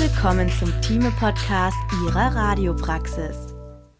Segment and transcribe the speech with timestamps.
[0.00, 3.52] willkommen zum Thieme-Podcast Ihrer Radiopraxis.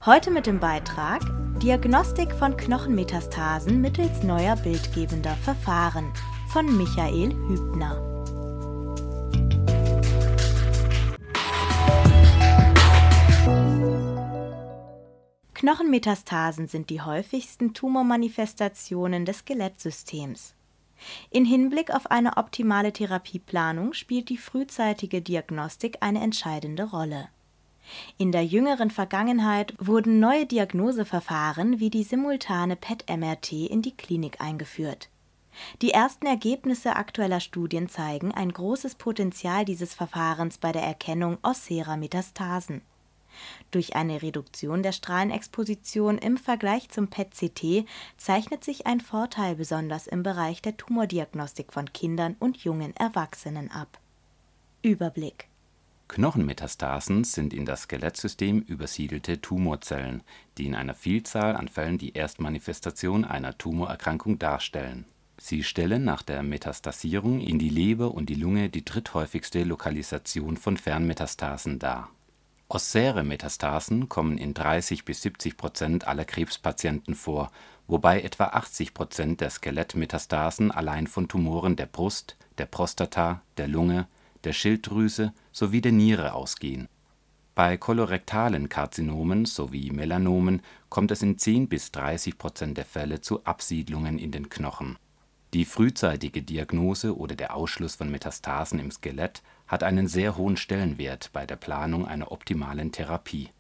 [0.07, 1.23] Heute mit dem Beitrag
[1.61, 6.13] Diagnostik von Knochenmetastasen mittels neuer bildgebender Verfahren
[6.53, 7.97] von Michael Hübner.
[15.55, 20.55] Knochenmetastasen sind die häufigsten Tumormanifestationen des Skelettsystems.
[21.31, 27.29] In Hinblick auf eine optimale Therapieplanung spielt die frühzeitige Diagnostik eine entscheidende Rolle.
[28.19, 35.09] In der jüngeren Vergangenheit wurden neue Diagnoseverfahren wie die simultane PET-MRT in die Klinik eingeführt.
[35.83, 41.97] Die ersten Ergebnisse aktueller Studien zeigen ein großes Potenzial dieses Verfahrens bei der Erkennung osserer
[41.97, 42.83] Metastasen
[43.71, 50.23] durch eine Reduktion der Strahlenexposition im Vergleich zum PET-CT zeichnet sich ein Vorteil besonders im
[50.23, 53.99] Bereich der Tumordiagnostik von Kindern und jungen Erwachsenen ab.
[54.83, 55.49] Überblick
[56.09, 60.23] Knochenmetastasen sind in das Skelettsystem übersiedelte Tumorzellen,
[60.57, 65.05] die in einer Vielzahl an Fällen die Erstmanifestation einer Tumorerkrankung darstellen.
[65.37, 70.77] Sie stellen nach der Metastasierung in die Leber und die Lunge die dritthäufigste Lokalisation von
[70.77, 72.11] Fernmetastasen dar
[72.71, 77.51] Ossäre Metastasen kommen in 30 bis 70 Prozent aller Krebspatienten vor,
[77.87, 84.07] wobei etwa 80 Prozent der Skelettmetastasen allein von Tumoren der Brust, der Prostata, der Lunge,
[84.45, 86.89] der Schilddrüse sowie der Niere ausgehen.
[87.55, 90.61] Bei kolorektalen Karzinomen sowie Melanomen
[90.91, 94.99] kommt es in 10 bis 30 Prozent der Fälle zu Absiedlungen in den Knochen
[95.55, 101.31] die frühzeitige Diagnose oder der Ausschluss von Metastasen im Skelett hat einen sehr hohen Stellenwert
[101.33, 103.51] bei der Planung einer optimalen Therapie.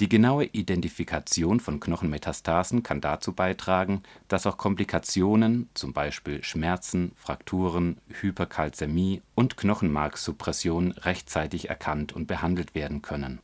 [0.00, 7.98] Die genaue Identifikation von Knochenmetastasen kann dazu beitragen, dass auch Komplikationen zum Beispiel Schmerzen, Frakturen,
[8.08, 13.38] Hyperkalzämie und Knochenmarksuppression rechtzeitig erkannt und behandelt werden können.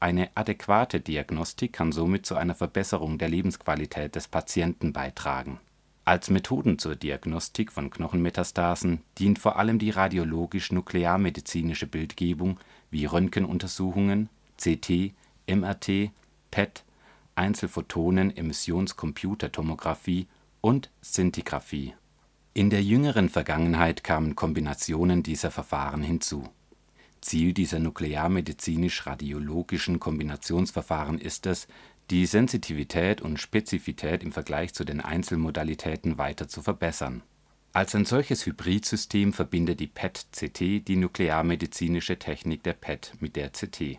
[0.00, 5.60] Eine adäquate Diagnostik kann somit zu einer Verbesserung der Lebensqualität des Patienten beitragen
[6.04, 12.58] als Methoden zur Diagnostik von Knochenmetastasen dient vor allem die radiologisch-nuklearmedizinische Bildgebung
[12.90, 15.12] wie Röntgenuntersuchungen, CT,
[15.46, 16.10] MRT,
[16.50, 16.82] PET,
[17.36, 20.26] Einzelphotonen-Emissionscomputertomographie
[20.60, 21.94] und Szintigraphie.
[22.52, 26.48] In der jüngeren Vergangenheit kamen Kombinationen dieser Verfahren hinzu.
[27.22, 31.68] Ziel dieser nuklearmedizinisch-radiologischen Kombinationsverfahren ist es
[32.10, 37.22] die Sensitivität und Spezifität im Vergleich zu den Einzelmodalitäten weiter zu verbessern.
[37.72, 43.98] Als ein solches Hybridsystem verbindet die PET-CT die nuklearmedizinische Technik der PET mit der CT.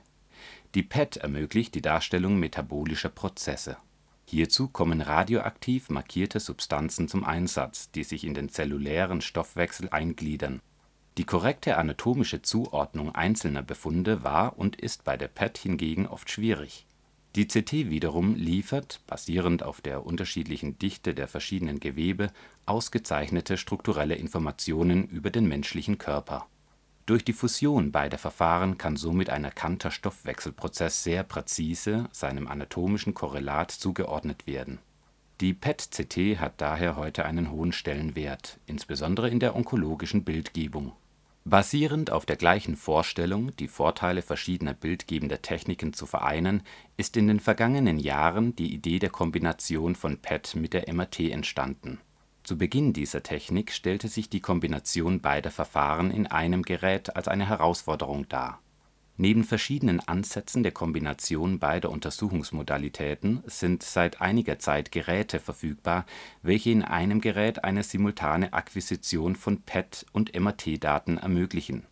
[0.75, 3.77] Die PET ermöglicht die Darstellung metabolischer Prozesse.
[4.25, 10.61] Hierzu kommen radioaktiv markierte Substanzen zum Einsatz, die sich in den zellulären Stoffwechsel eingliedern.
[11.17, 16.85] Die korrekte anatomische Zuordnung einzelner Befunde war und ist bei der PET hingegen oft schwierig
[17.35, 22.31] die CT wiederum liefert, basierend auf der unterschiedlichen Dichte der verschiedenen Gewebe,
[22.65, 26.45] ausgezeichnete strukturelle Informationen über den menschlichen Körper.
[27.05, 33.71] Durch die Fusion beider Verfahren kann somit ein erkannter Stoffwechselprozess sehr präzise seinem anatomischen Korrelat
[33.71, 34.79] zugeordnet werden.
[35.41, 40.93] Die PET-CT hat daher heute einen hohen Stellenwert, insbesondere in der onkologischen Bildgebung
[41.45, 46.63] Basierend auf der gleichen Vorstellung, die Vorteile verschiedener bildgebender Techniken zu vereinen,
[46.95, 51.99] ist in den vergangenen Jahren die Idee der Kombination von PET mit der MRT entstanden.
[52.43, 57.47] Zu Beginn dieser Technik stellte sich die Kombination beider Verfahren in einem Gerät als eine
[57.47, 58.62] Herausforderung dar
[59.15, 66.07] Neben verschiedenen Ansätzen der Kombination beider Untersuchungsmodalitäten sind seit einiger Zeit Geräte verfügbar,
[66.41, 71.85] welche in einem Gerät eine simultane Akquisition von PET und MRT-Daten ermöglichen.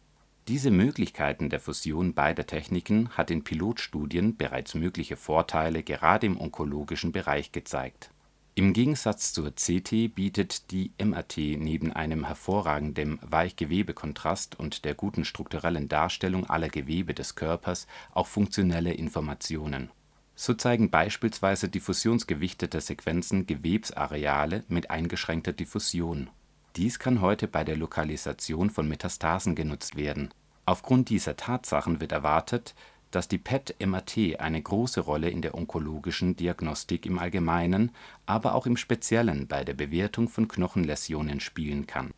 [0.47, 7.11] Diese Möglichkeiten der Fusion beider Techniken hat in Pilotstudien bereits mögliche Vorteile gerade im onkologischen
[7.11, 8.10] Bereich gezeigt
[8.53, 15.87] im Gegensatz zur CT bietet die MRT neben einem hervorragenden Weichgewebekontrast und der guten strukturellen
[15.87, 19.89] Darstellung aller Gewebe des Körpers auch funktionelle Informationen.
[20.35, 26.29] So zeigen beispielsweise diffusionsgewichtete Sequenzen Gewebsareale mit eingeschränkter Diffusion.
[26.75, 30.33] Dies kann heute bei der Lokalisation von Metastasen genutzt werden.
[30.65, 32.75] Aufgrund dieser Tatsachen wird erwartet
[33.11, 37.91] dass die PET-MRT eine große Rolle in der onkologischen Diagnostik im Allgemeinen,
[38.25, 42.11] aber auch im Speziellen bei der Bewertung von Knochenläsionen spielen kann.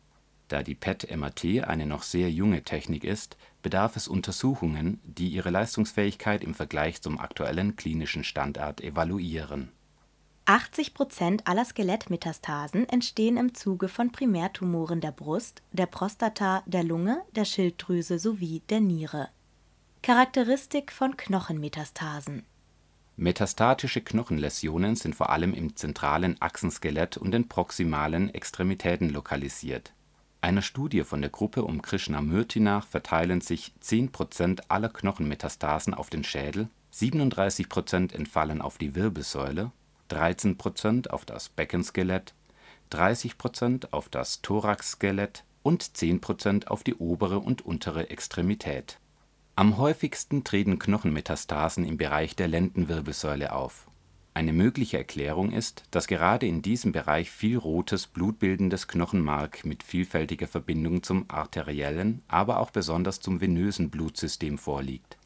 [0.48, 6.44] Da die PET-MRT eine noch sehr junge Technik ist, bedarf es Untersuchungen, die ihre Leistungsfähigkeit
[6.44, 9.72] im Vergleich zum aktuellen klinischen Standard evaluieren.
[10.46, 17.22] 80 Prozent aller Skelettmetastasen entstehen im Zuge von Primärtumoren der Brust, der Prostata, der Lunge,
[17.34, 19.30] der Schilddrüse sowie der Niere
[20.04, 22.44] Charakteristik von Knochenmetastasen
[23.16, 29.94] Metastatische Knochenläsionen sind vor allem im zentralen Achsenskelett und den proximalen Extremitäten lokalisiert.
[30.42, 36.10] Einer Studie von der Gruppe um Krishnamurti nach verteilen sich 10 Prozent aller Knochenmetastasen auf
[36.10, 39.72] den Schädel, 37 Prozent entfallen auf die Wirbelsäule,
[40.08, 42.34] 13 Prozent auf das Beckenskelett,
[42.90, 48.98] 30 Prozent auf das Thoraxskelett und 10 Prozent auf die obere und untere Extremität.
[49.56, 53.88] Am häufigsten treten Knochenmetastasen im Bereich der Lendenwirbelsäule auf.
[54.34, 60.48] Eine mögliche Erklärung ist, dass gerade in diesem Bereich viel rotes, blutbildendes Knochenmark mit vielfältiger
[60.48, 65.18] Verbindung zum arteriellen, aber auch besonders zum venösen Blutsystem vorliegt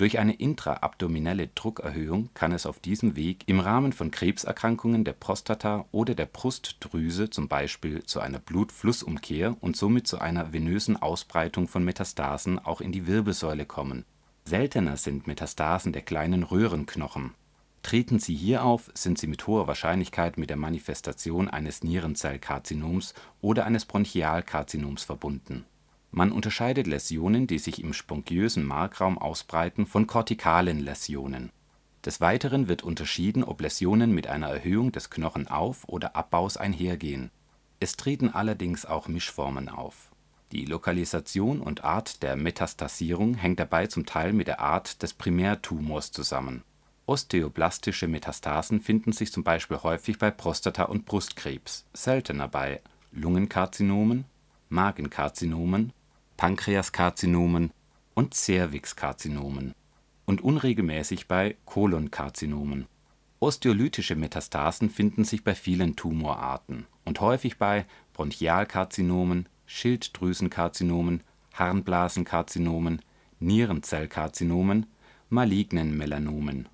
[0.00, 5.84] durch eine intraabdominelle Druckerhöhung kann es auf diesem Weg im Rahmen von Krebserkrankungen der Prostata
[5.92, 11.84] oder der Brustdrüse zum Beispiel zu einer Blutflussumkehr und somit zu einer venösen Ausbreitung von
[11.84, 14.06] Metastasen auch in die Wirbelsäule kommen.
[14.46, 17.34] Seltener sind Metastasen der kleinen Röhrenknochen.
[17.82, 23.12] Treten sie hier auf, sind sie mit hoher Wahrscheinlichkeit mit der Manifestation eines Nierenzellkarzinoms
[23.42, 25.66] oder eines Bronchialkarzinoms verbunden
[26.12, 31.50] man unterscheidet Läsionen, die sich im spongiösen Markraum ausbreiten, von kortikalen Läsionen.
[32.04, 37.30] Des Weiteren wird unterschieden, ob Läsionen mit einer Erhöhung des Knochenauf oder Abbaus einhergehen.
[37.78, 40.10] Es treten allerdings auch Mischformen auf.
[40.52, 46.10] Die Lokalisation und Art der Metastasierung hängt dabei zum Teil mit der Art des Primärtumors
[46.10, 46.64] zusammen.
[47.06, 52.80] Osteoblastische Metastasen finden sich zum Beispiel häufig bei Prostata und Brustkrebs, seltener bei
[53.12, 54.24] Lungenkarzinomen,
[54.68, 55.92] Magenkarzinomen
[56.40, 57.70] Pankreaskarzinomen
[58.14, 59.74] und Zervixkarzinomen
[60.24, 62.86] und unregelmäßig bei Kolonkarzinomen.
[63.40, 67.84] Osteolytische Metastasen finden sich bei vielen Tumorarten und häufig bei
[68.14, 73.02] Bronchialkarzinomen, Schilddrüsenkarzinomen, Harnblasenkarzinomen,
[73.38, 74.86] Nierenzellkarzinomen,
[75.28, 76.70] malignen Melanomen.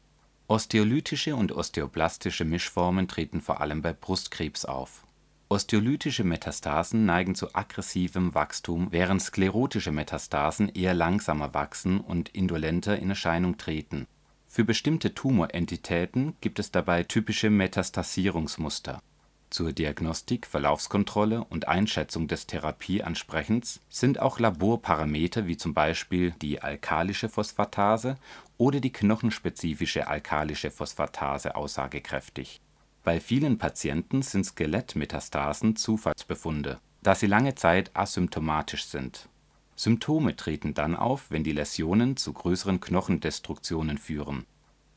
[0.47, 5.06] Osteolytische und osteoblastische Mischformen treten vor allem bei Brustkrebs auf
[5.49, 13.11] Osteolytische Metastasen neigen zu aggressivem Wachstum, während sklerotische Metastasen eher langsamer wachsen und indolenter in
[13.11, 14.09] Erscheinung treten.
[14.49, 19.01] Für bestimmte Tumorentitäten gibt es dabei typische Metastasierungsmuster.
[19.49, 27.29] Zur Diagnostik, Verlaufskontrolle und Einschätzung des Therapieansprechens sind auch Laborparameter wie zum Beispiel die alkalische
[27.29, 28.17] Phosphatase
[28.59, 32.61] oder die knochenspezifische alkalische Phosphatase aussagekräftig
[33.07, 39.29] bei vielen Patienten sind Skelettmetastasen Zufallsbefunde, da sie lange Zeit asymptomatisch sind.
[39.77, 44.45] Symptome treten dann auf, wenn die Läsionen zu größeren Knochendestruktionen führen.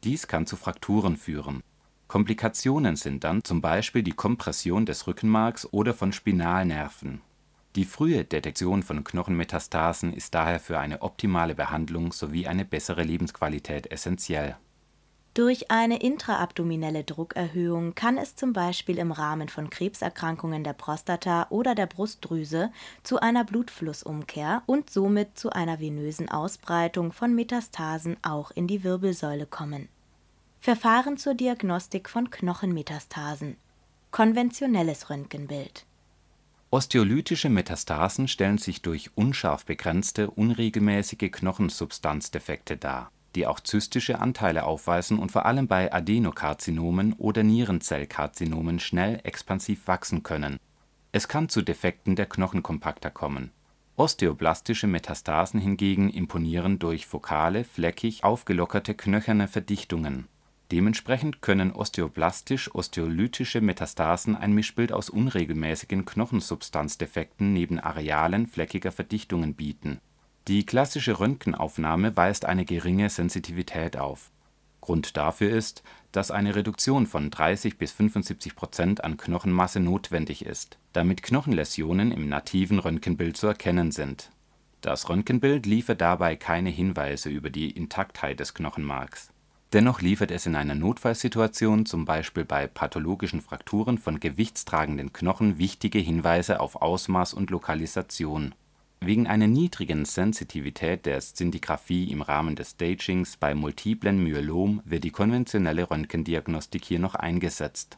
[0.03, 1.61] Dies kann zu Frakturen führen.
[2.07, 7.21] Komplikationen sind dann zum Beispiel die Kompression des Rückenmarks oder von Spinalnerven.
[7.75, 13.91] Die frühe Detektion von Knochenmetastasen ist daher für eine optimale Behandlung sowie eine bessere Lebensqualität
[13.91, 14.57] essentiell
[15.35, 21.75] durch eine intraabdominelle Druckerhöhung kann es zum Beispiel im Rahmen von Krebserkrankungen der Prostata oder
[21.75, 22.71] der Brustdrüse
[23.03, 29.45] zu einer Blutflussumkehr und somit zu einer venösen Ausbreitung von Metastasen auch in die Wirbelsäule
[29.45, 29.87] kommen.
[30.59, 33.55] Verfahren zur Diagnostik von Knochenmetastasen.
[34.11, 35.85] Konventionelles Röntgenbild.
[36.71, 45.19] Osteolytische Metastasen stellen sich durch unscharf begrenzte, unregelmäßige Knochensubstanzdefekte dar die auch zystische Anteile aufweisen
[45.19, 50.57] und vor allem bei Adenokarzinomen oder Nierenzellkarzinomen schnell expansiv wachsen können.
[51.11, 53.51] Es kann zu Defekten der Knochenkompakter kommen.
[53.95, 60.27] Osteoblastische Metastasen hingegen imponieren durch fokale, fleckig aufgelockerte knöcherne Verdichtungen.
[60.71, 69.99] Dementsprechend können osteoblastisch-osteolytische Metastasen ein Mischbild aus unregelmäßigen Knochensubstanzdefekten neben arealen, fleckiger Verdichtungen bieten
[70.49, 74.31] die klassische Röntgenaufnahme weist eine geringe Sensitivität auf.
[74.81, 80.79] Grund dafür ist, dass eine Reduktion von 30 bis 75 Prozent an Knochenmasse notwendig ist,
[80.91, 84.31] damit Knochenläsionen im nativen Röntgenbild zu erkennen sind.
[84.81, 89.29] Das Röntgenbild liefert dabei keine Hinweise über die Intaktheit des Knochenmarks.
[89.71, 95.99] Dennoch liefert es in einer Notfallsituation, zum Beispiel bei pathologischen Frakturen von gewichtstragenden Knochen, wichtige
[95.99, 98.55] Hinweise auf Ausmaß und Lokalisation
[99.01, 105.11] Wegen einer niedrigen Sensitivität der Szintigraphie im Rahmen des Stagings bei multiplem Myelom wird die
[105.11, 107.97] konventionelle Röntgendiagnostik hier noch eingesetzt.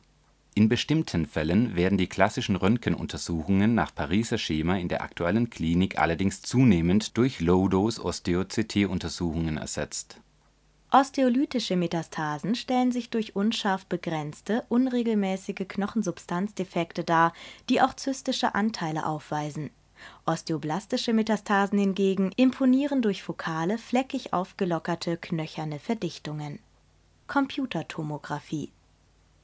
[0.54, 6.44] In bestimmten Fällen werden die klassischen Röntgenuntersuchungen nach Pariser Schema in der aktuellen Klinik allerdings
[6.44, 10.22] zunehmend durch Low-Dose-Osteo-CT-Untersuchungen ersetzt.
[10.92, 17.34] Osteolytische Metastasen stellen sich durch unscharf begrenzte, unregelmäßige Knochensubstanzdefekte dar,
[17.70, 19.72] die auch zystische Anteile aufweisen
[20.26, 26.60] Osteoblastische Metastasen hingegen imponieren durch fokale, fleckig aufgelockerte, knöcherne Verdichtungen.
[27.28, 28.72] Computertomographie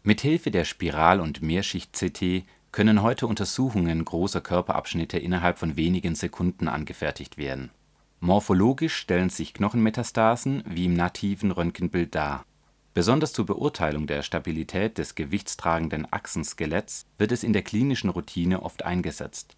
[0.03, 7.37] Mithilfe der Spiral und Mehrschicht-CT können heute Untersuchungen großer Körperabschnitte innerhalb von wenigen Sekunden angefertigt
[7.37, 7.71] werden.
[8.19, 12.45] Morphologisch stellen sich Knochenmetastasen wie im nativen Röntgenbild dar.
[12.93, 18.83] Besonders zur Beurteilung der Stabilität des gewichtstragenden Achsenskeletts wird es in der klinischen Routine oft
[18.83, 19.55] eingesetzt.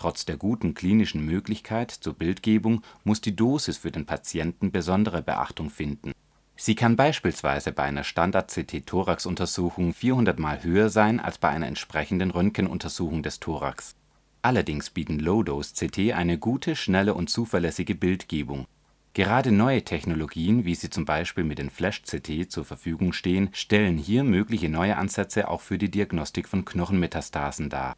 [0.00, 5.68] Trotz der guten klinischen Möglichkeit zur Bildgebung muss die Dosis für den Patienten besondere Beachtung
[5.68, 6.12] finden.
[6.56, 13.22] Sie kann beispielsweise bei einer Standard-CT-Thorax-Untersuchung 400 mal höher sein als bei einer entsprechenden Röntgenuntersuchung
[13.22, 13.94] des Thorax.
[14.40, 18.64] Allerdings bieten Low-Dose-CT eine gute, schnelle und zuverlässige Bildgebung.
[19.12, 24.24] Gerade neue Technologien, wie sie zum Beispiel mit den Flash-CT zur Verfügung stehen, stellen hier
[24.24, 27.94] mögliche neue Ansätze auch für die Diagnostik von Knochenmetastasen dar.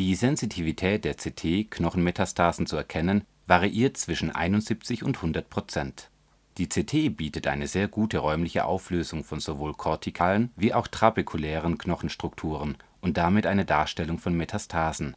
[0.00, 6.08] Die Sensitivität der CT, Knochenmetastasen zu erkennen, variiert zwischen 71 und 100 Prozent.
[6.56, 12.78] Die CT bietet eine sehr gute räumliche Auflösung von sowohl kortikalen wie auch trabekulären Knochenstrukturen
[13.02, 15.14] und damit eine Darstellung von Metastasen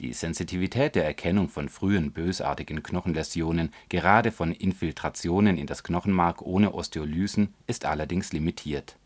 [0.00, 6.74] die Sensitivität der Erkennung von frühen bösartigen Knochenläsionen, gerade von Infiltrationen in das Knochenmark ohne
[6.74, 8.96] Osteolysen, ist allerdings limitiert.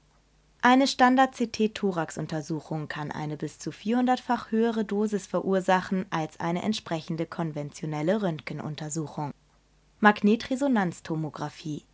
[0.61, 9.33] Eine Standard-CT-Thorax-Untersuchung kann eine bis zu 400-fach höhere Dosis verursachen als eine entsprechende konventionelle Röntgenuntersuchung.
[10.01, 11.85] Magnetresonanztomographie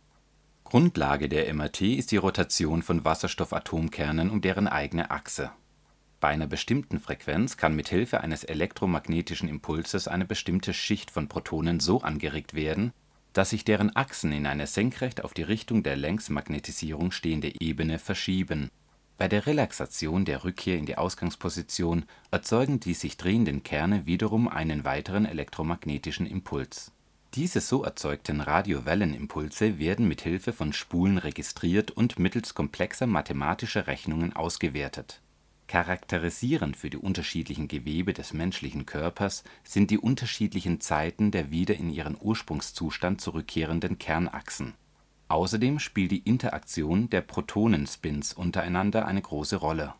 [0.63, 5.51] Grundlage der MRT ist die Rotation von Wasserstoffatomkernen um deren eigene Achse
[6.25, 12.01] bei einer bestimmten Frequenz kann mithilfe eines elektromagnetischen Impulses eine bestimmte Schicht von Protonen so
[12.01, 12.93] angeregt werden,
[13.35, 18.69] dass sich deren Achsen in eine senkrecht auf die Richtung der Längsmagnetisierung stehende Ebene verschieben.
[19.17, 24.85] Bei der Relaxation der Rückkehr in die Ausgangsposition erzeugen die sich drehenden Kerne wiederum einen
[24.85, 26.93] weiteren elektromagnetischen Impuls.
[27.33, 35.19] Diese so erzeugten Radiowellenimpulse werden mithilfe von Spulen registriert und mittels komplexer mathematischer Rechnungen ausgewertet
[35.67, 41.89] Charakterisierend für die unterschiedlichen Gewebe des menschlichen Körpers sind die unterschiedlichen Zeiten der wieder in
[41.89, 44.75] ihren Ursprungszustand zurückkehrenden Kernachsen.
[45.27, 49.95] Außerdem spielt die Interaktion der Protonenspins untereinander eine große Rolle.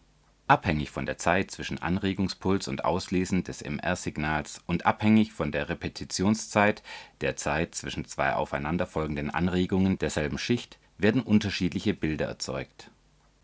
[0.47, 6.83] Abhängig von der Zeit zwischen Anregungspuls und Auslesen des MR-Signals und abhängig von der Repetitionszeit,
[7.21, 12.91] der Zeit zwischen zwei aufeinanderfolgenden Anregungen derselben Schicht, werden unterschiedliche Bilder erzeugt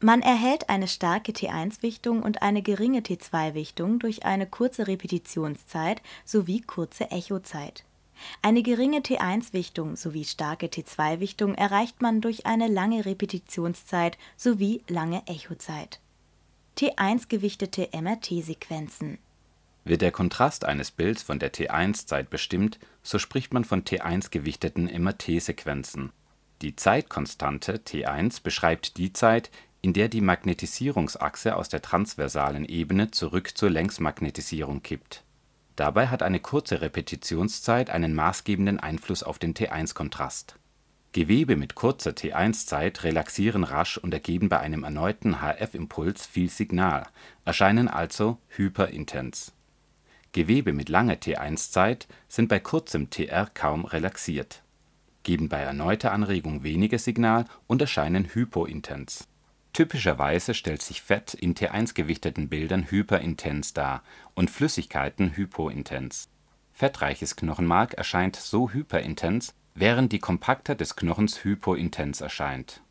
[0.04, 7.12] man erhält eine starke T1-Wichtung und eine geringe T2-Wichtung durch eine kurze Repetitionszeit sowie kurze
[7.12, 7.84] Echozeit.
[8.42, 16.00] Eine geringe T1-Wichtung sowie starke T2-Wichtung erreicht man durch eine lange Repetitionszeit sowie lange Echozeit.
[16.78, 19.18] T1-gewichtete MRT-Sequenzen
[19.84, 26.12] Wird der Kontrast eines Bilds von der T1-Zeit bestimmt, so spricht man von T1-gewichteten MRT-Sequenzen.
[26.62, 29.50] Die Zeitkonstante T1 beschreibt die Zeit,
[29.82, 35.24] in der die Magnetisierungsachse aus der transversalen Ebene zurück zur Längsmagnetisierung kippt.
[35.76, 40.56] Dabei hat eine kurze Repetitionszeit einen maßgebenden Einfluss auf den T1-Kontrast.
[41.14, 47.08] Gewebe mit kurzer T1-Zeit relaxieren rasch und ergeben bei einem erneuten HF-Impuls viel Signal,
[47.44, 49.52] erscheinen also hyperintens.
[50.32, 54.62] Gewebe mit langer T1-Zeit sind bei kurzem TR kaum relaxiert,
[55.24, 59.28] geben bei erneuter Anregung weniger Signal und erscheinen hypointens
[59.74, 66.30] Typischerweise stellt sich Fett in T1-gewichteten Bildern hyperintens dar und Flüssigkeiten hypointens.
[66.74, 72.82] Fettreiches Knochenmark erscheint so hyperintens, während die Kompaktheit des Knochens hypointens erscheint.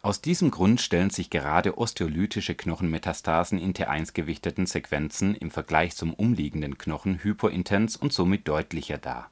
[0.00, 6.78] Aus diesem Grund stellen sich gerade osteolytische Knochenmetastasen in T1-gewichteten Sequenzen im Vergleich zum umliegenden
[6.78, 9.30] Knochen hypointens und somit deutlicher dar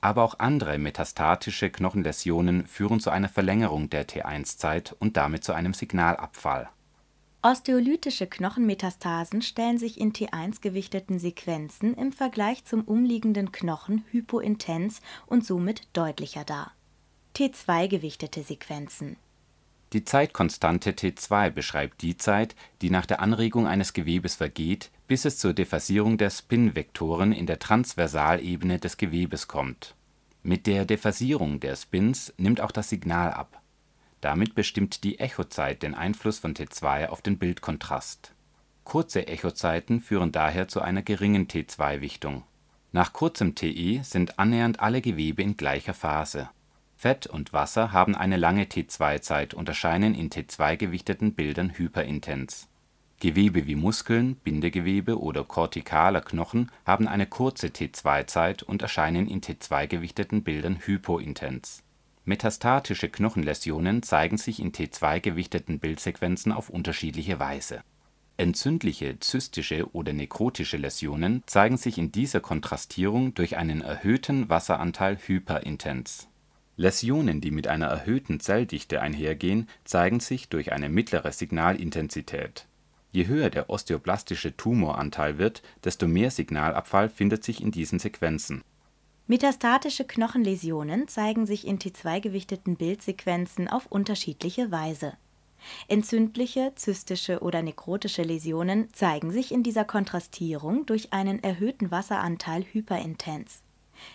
[0.00, 5.74] aber auch andere metastatische Knochenläsionen führen zu einer Verlängerung der T1-Zeit und damit zu einem
[5.74, 6.68] Signalabfall.
[7.42, 15.88] Osteolytische Knochenmetastasen stellen sich in T1-gewichteten Sequenzen im Vergleich zum umliegenden Knochen hypointens und somit
[15.94, 16.72] deutlicher dar.
[17.36, 19.16] T2-gewichtete Sequenzen
[19.94, 25.38] Die Zeitkonstante T2 beschreibt die Zeit, die nach der Anregung eines Gewebes vergeht, bis es
[25.38, 29.96] zur Dephasierung der Spin-Vektoren in der Transversalebene des Gewebes kommt.
[30.44, 33.60] Mit der Dephasierung der Spins nimmt auch das Signal ab.
[34.20, 38.36] Damit bestimmt die Echozeit den Einfluss von T2 auf den Bildkontrast.
[38.84, 42.44] Kurze Echozeiten führen daher zu einer geringen T2-Wichtung.
[42.92, 46.50] Nach kurzem TE sind annähernd alle Gewebe in gleicher Phase.
[46.94, 52.69] Fett und Wasser haben eine lange T2-Zeit und erscheinen in T2-gewichteten Bildern hyperintens
[53.20, 60.42] Gewebe wie Muskeln, Bindegewebe oder kortikaler Knochen haben eine kurze T2-Zeit und erscheinen in T2-gewichteten
[60.42, 61.82] Bildern hypointens.
[62.24, 67.82] Metastatische Knochenläsionen zeigen sich in T2-gewichteten Bildsequenzen auf unterschiedliche Weise.
[68.38, 76.26] Entzündliche, zystische oder nekrotische Läsionen zeigen sich in dieser Kontrastierung durch einen erhöhten Wasseranteil hyperintens.
[76.78, 82.66] Läsionen, die mit einer erhöhten Zelldichte einhergehen, zeigen sich durch eine mittlere Signalintensität.
[83.12, 88.62] Je höher der osteoblastische Tumoranteil wird, desto mehr Signalabfall findet sich in diesen Sequenzen.
[89.26, 95.14] Metastatische Knochenläsionen zeigen sich in T2-gewichteten Bildsequenzen auf unterschiedliche Weise.
[95.88, 103.62] Entzündliche, zystische oder nekrotische Läsionen zeigen sich in dieser Kontrastierung durch einen erhöhten Wasseranteil hyperintens.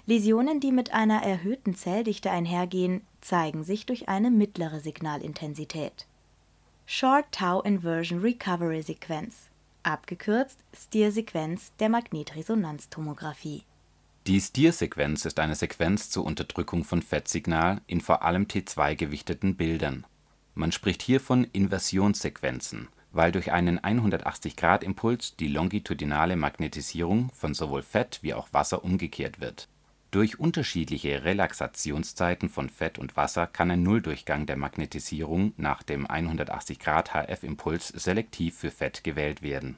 [0.05, 6.07] Läsionen, die mit einer erhöhten Zelldichte einhergehen, zeigen sich durch eine mittlere Signalintensität.
[6.87, 9.49] Short Tau Inversion Recovery Sequenz
[9.81, 13.63] abgekürzt STIR-Sequenz der Magnetresonanztomographie.
[14.27, 20.05] Die STIR-Sequenz ist eine Sequenz zur Unterdrückung von Fettsignal in vor allem T2-gewichteten Bildern.
[20.53, 28.19] Man spricht hier von Inversionssequenzen, weil durch einen 180-Grad-Impuls die longitudinale Magnetisierung von sowohl Fett
[28.21, 29.69] wie auch Wasser umgekehrt wird.
[30.15, 37.89] Durch unterschiedliche Relaxationszeiten von Fett und Wasser kann ein Nulldurchgang der Magnetisierung nach dem 180-Grad-HF-Impuls
[37.89, 39.75] selektiv für Fett gewählt werden.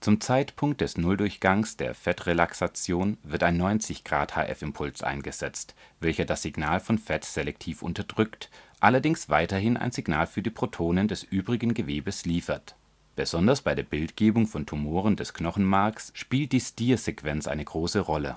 [0.00, 7.24] Zum Zeitpunkt des Nulldurchgangs der Fettrelaxation wird ein 90-Grad-HF-Impuls eingesetzt, welcher das Signal von Fett
[7.24, 12.76] selektiv unterdrückt, allerdings weiterhin ein Signal für die Protonen des übrigen Gewebes liefert.
[13.16, 18.36] Besonders bei der Bildgebung von Tumoren des Knochenmarks spielt die STIR-Sequenz eine große Rolle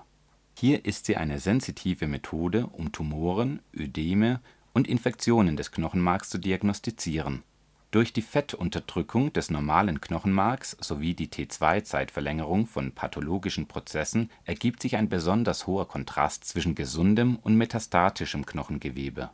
[0.57, 4.41] hier ist sie eine sensitive Methode, um Tumoren, Ödeme
[4.73, 7.43] und Infektionen des Knochenmarks zu diagnostizieren.
[7.91, 15.09] Durch die Fettunterdrückung des normalen Knochenmarks sowie die T2-Zeitverlängerung von pathologischen Prozessen ergibt sich ein
[15.09, 19.29] besonders hoher Kontrast zwischen gesundem und metastatischem Knochengewebe.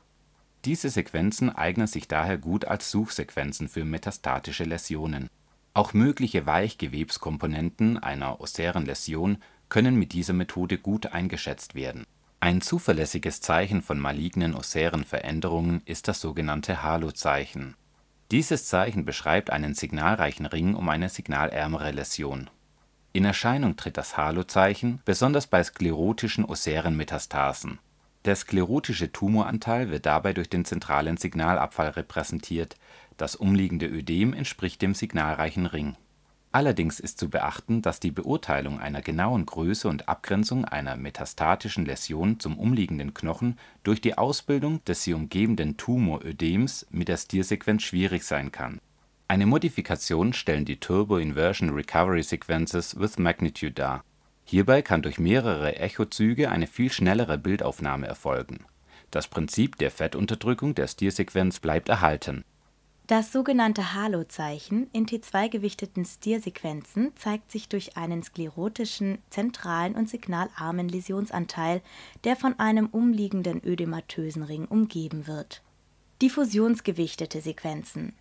[0.65, 5.29] Diese Sequenzen eignen sich daher gut als Suchsequenzen für metastatische Läsionen.
[5.75, 9.37] Auch mögliche Weichgewebskomponenten einer ossären Läsion
[9.69, 12.05] können mit dieser Methode gut eingeschätzt werden.
[12.39, 17.75] Ein zuverlässiges Zeichen von malignen ossären Veränderungen ist das sogenannte Halozeichen.
[18.31, 22.49] Dieses Zeichen beschreibt einen signalreichen Ring um eine signalärmere Läsion.
[23.13, 27.79] In Erscheinung tritt das Halozeichen besonders bei sklerotischen ossären Metastasen.
[28.25, 32.75] Der sklerotische Tumoranteil wird dabei durch den zentralen Signalabfall repräsentiert,
[33.15, 35.95] das umliegende Ödem entspricht dem signalreichen Ring
[36.57, 42.39] Allerdings ist zu beachten, dass die Beurteilung einer genauen Größe und Abgrenzung einer metastatischen Läsion
[42.39, 48.51] zum umliegenden Knochen durch die Ausbildung des sie umgebenden Tumorödems mit der Stirsequenz schwierig sein
[48.51, 48.81] kann.
[49.27, 54.03] Eine Modifikation stellen die Turbo Inversion Recovery Sequences with Magnitude dar.
[54.43, 58.65] Hierbei kann durch mehrere Echozüge eine viel schnellere Bildaufnahme erfolgen.
[59.11, 62.43] Das Prinzip der Fettunterdrückung der Stirsequenz bleibt erhalten
[63.07, 71.81] das sogenannte Halo-Zeichen in T2-gewichteten Stir-Sequenzen zeigt sich durch einen sklerotischen, zentralen und signalarmen Läsionsanteil,
[72.25, 75.63] der von einem umliegenden ödematösen Ring umgeben wird.
[76.21, 78.13] Diffusionsgewichtete Sequenzen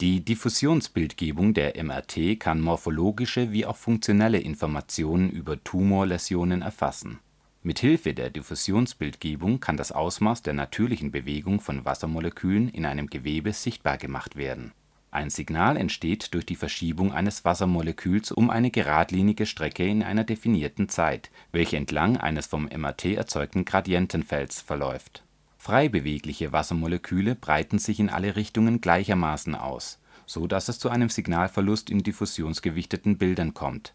[0.00, 7.18] Die Diffusionsbildgebung der MRT kann morphologische wie auch funktionelle Informationen über Tumorläsionen erfassen
[7.66, 13.96] Mithilfe der Diffusionsbildgebung kann das Ausmaß der natürlichen Bewegung von Wassermolekülen in einem Gewebe sichtbar
[13.96, 14.72] gemacht werden.
[15.10, 20.90] Ein Signal entsteht durch die Verschiebung eines Wassermoleküls um eine geradlinige Strecke in einer definierten
[20.90, 25.24] Zeit, welche entlang eines vom MRT erzeugten Gradientenfelds verläuft.
[25.56, 31.08] Frei bewegliche Wassermoleküle breiten sich in alle Richtungen gleichermaßen aus, so dass es zu einem
[31.08, 33.94] Signalverlust in diffusionsgewichteten Bildern kommt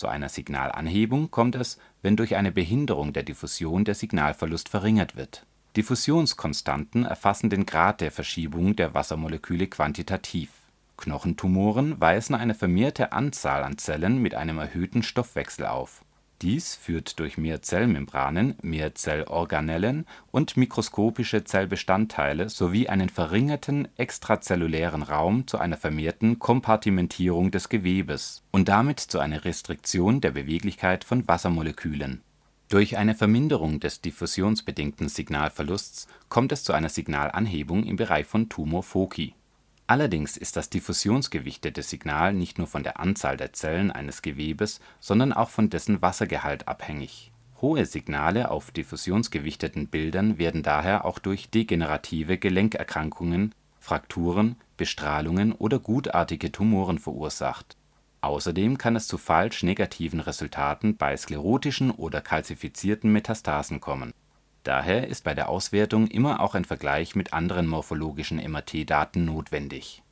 [0.00, 5.46] zu einer Signalanhebung kommt es, wenn durch eine Behinderung der Diffusion der Signalverlust verringert wird.
[5.76, 10.50] Diffusionskonstanten erfassen den Grad der Verschiebung der Wassermoleküle quantitativ.
[10.96, 16.02] Knochentumoren weisen eine vermehrte Anzahl an Zellen mit einem erhöhten Stoffwechsel auf
[16.42, 25.46] dies führt durch mehr Zellmembranen, mehr Zellorganellen und mikroskopische Zellbestandteile sowie einen verringerten extrazellulären Raum
[25.46, 32.22] zu einer vermehrten Kompartimentierung des Gewebes und damit zu einer Restriktion der Beweglichkeit von Wassermolekülen.
[32.68, 39.34] Durch eine Verminderung des diffusionsbedingten Signalverlusts kommt es zu einer Signalanhebung im Bereich von Tumorfoci
[39.90, 45.32] Allerdings ist das diffusionsgewichtete Signal nicht nur von der Anzahl der Zellen eines Gewebes, sondern
[45.32, 47.32] auch von dessen Wassergehalt abhängig.
[47.60, 56.52] Hohe Signale auf diffusionsgewichteten Bildern werden daher auch durch degenerative Gelenkerkrankungen, Frakturen Bestrahlungen oder gutartige
[56.52, 57.76] Tumoren verursacht.
[58.20, 64.12] Außerdem kann es zu falsch negativen Resultaten bei sklerotischen oder kalzifizierten Metastasen kommen.
[64.64, 70.02] Daher ist bei der Auswertung immer auch ein Vergleich mit anderen morphologischen MRT-Daten notwendig.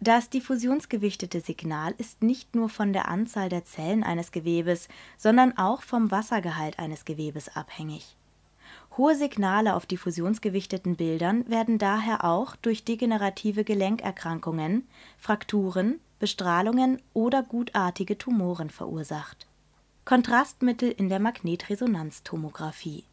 [0.00, 5.82] Das diffusionsgewichtete Signal ist nicht nur von der Anzahl der Zellen eines Gewebes, sondern auch
[5.82, 8.14] vom Wassergehalt eines Gewebes abhängig.
[8.96, 14.86] Hohe Signale auf diffusionsgewichteten Bildern werden daher auch durch degenerative Gelenkerkrankungen,
[15.18, 19.48] Frakturen, Bestrahlungen oder gutartige Tumoren verursacht.
[20.04, 23.04] Kontrastmittel in der Magnetresonanztomographie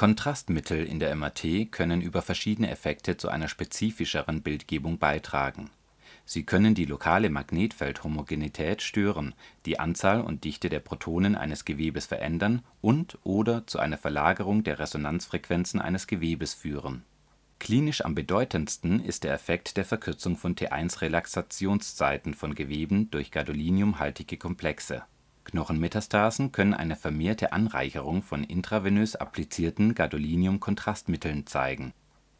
[0.00, 5.68] Kontrastmittel in der MRT können über verschiedene Effekte zu einer spezifischeren Bildgebung beitragen.
[6.24, 9.34] Sie können die lokale Magnetfeldhomogenität stören,
[9.66, 15.82] die Anzahl und Dichte der Protonen eines Gewebes verändern und/oder zu einer Verlagerung der Resonanzfrequenzen
[15.82, 17.04] eines Gewebes führen
[17.58, 25.02] Klinisch am bedeutendsten ist der Effekt der Verkürzung von T1-Relaxationszeiten von Geweben durch gadoliniumhaltige Komplexe.
[25.44, 31.92] Knochenmetastasen können eine vermehrte Anreicherung von intravenös applizierten Gadolinium-Kontrastmitteln zeigen.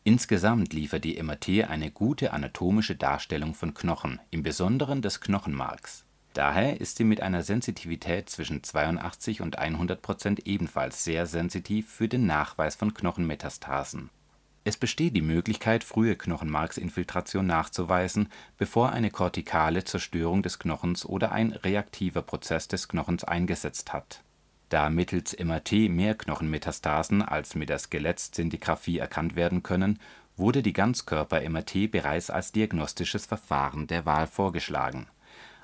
[0.04, 6.04] Insgesamt liefert die MRT eine gute anatomische Darstellung von Knochen, im Besonderen des Knochenmarks.
[6.32, 12.08] Daher ist sie mit einer Sensitivität zwischen 82 und 100 Prozent ebenfalls sehr sensitiv für
[12.08, 14.10] den Nachweis von Knochenmetastasen
[14.62, 21.52] es besteht die Möglichkeit, frühe Knochenmarksinfiltration nachzuweisen, bevor eine kortikale Zerstörung des Knochens oder ein
[21.52, 24.22] reaktiver Prozess des Knochens eingesetzt hat.
[24.68, 29.98] Da mittels MRT mehr Knochenmetastasen als mit der Skelettszintigraphie erkannt werden können,
[30.36, 35.06] wurde die Ganzkörper-MRT bereits als diagnostisches Verfahren der Wahl vorgeschlagen.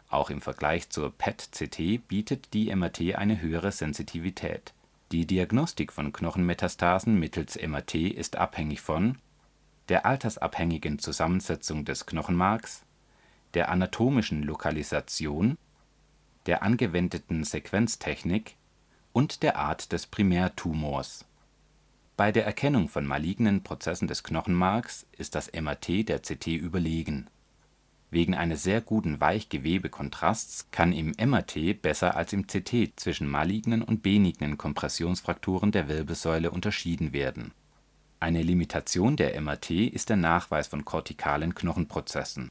[0.09, 4.73] Auch im Vergleich zur PET-CT bietet die MRT eine höhere Sensitivität
[5.13, 9.19] die Diagnostik von Knochenmetastasen mittels MRT ist abhängig von
[9.89, 12.85] der altersabhängigen Zusammensetzung des Knochenmarks,
[13.55, 15.59] der anatomischen Lokalisation,
[16.47, 18.57] der angewendeten Sequenztechnik
[19.13, 21.25] und der Art des Primärtumors.
[22.17, 27.29] Bei der Erkennung von malignen Prozessen des Knochenmarks ist das MRT der CT überlegen
[28.17, 34.03] Wegen eines sehr guten Weichgewebekontrasts kann im MRT besser als im CT zwischen malignen und
[34.03, 37.53] benignen Kompressionsfrakturen der Wirbelsäule unterschieden werden.
[38.19, 42.51] Eine Limitation der MRT ist der Nachweis von kortikalen Knochenprozessen.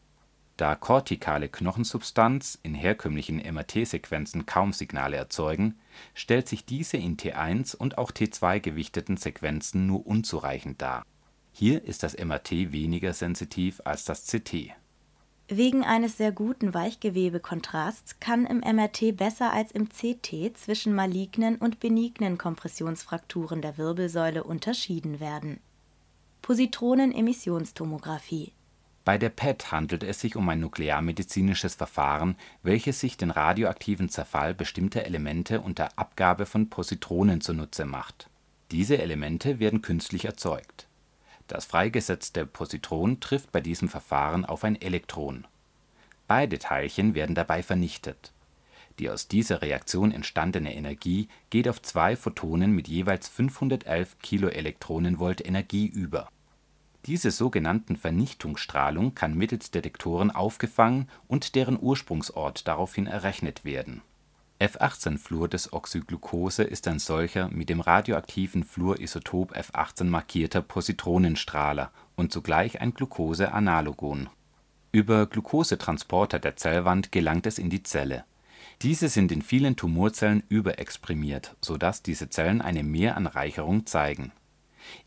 [0.55, 5.79] Da kortikale Knochensubstanz in herkömmlichen MRT-Sequenzen kaum Signale erzeugen,
[6.13, 11.03] stellt sich diese in T1 und auch T2 gewichteten Sequenzen nur unzureichend dar.
[11.53, 14.75] Hier ist das MRT weniger sensitiv als das CT
[15.47, 21.79] Wegen eines sehr guten Weichgewebekontrasts kann im MRT besser als im CT zwischen malignen und
[21.79, 25.59] benignen Kompressionsfrakturen der Wirbelsäule unterschieden werden.
[26.41, 28.53] Positronenemissionstomographie
[29.03, 34.55] Bei der PET handelt es sich um ein nuklearmedizinisches Verfahren, welches sich den radioaktiven Zerfall
[34.55, 38.31] bestimmter Elemente unter Abgabe von Positronen zunutze macht.
[38.71, 40.84] Diese Elemente werden künstlich erzeugt
[41.47, 45.45] das freigesetzte Positron trifft bei diesem Verfahren auf ein Elektron.
[46.27, 48.33] Beide Teilchen werden dabei vernichtet.
[48.99, 54.49] Die aus dieser Reaktion entstandene Energie geht auf zwei Photonen mit jeweils 511 kV
[55.43, 56.29] Energie über.
[57.05, 64.01] Diese sogenannten Vernichtungsstrahlung kann mittels Detektoren aufgefangen und deren Ursprungsort daraufhin errechnet werden
[64.59, 74.29] F18-Fluordesoxyglucose ist ein solcher mit dem radioaktiven Fluorisotop F18 markierter Positronenstrahler und zugleich ein Glucose-Analogon.
[74.93, 78.23] Über Glucosetransporter der Zellwand gelangt es in die Zelle.
[78.81, 84.31] Diese sind in vielen Tumorzellen überexprimiert, so dass diese Zellen eine Mehranreicherung zeigen.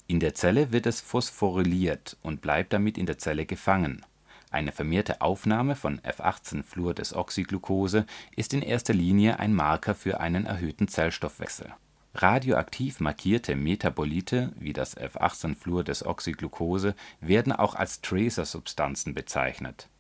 [0.07, 4.05] In der Zelle wird es phosphoryliert und bleibt damit in der Zelle gefangen
[4.51, 11.71] eine vermehrte Aufnahme von F18-Fluordesoxyglucose ist in erster Linie ein Marker für einen erhöhten Zellstoffwechsel.
[12.15, 19.91] Radioaktiv markierte Metabolite wie das F18-Fluordesoxyglucose werden auch als Tracer-Substanzen bezeichnet.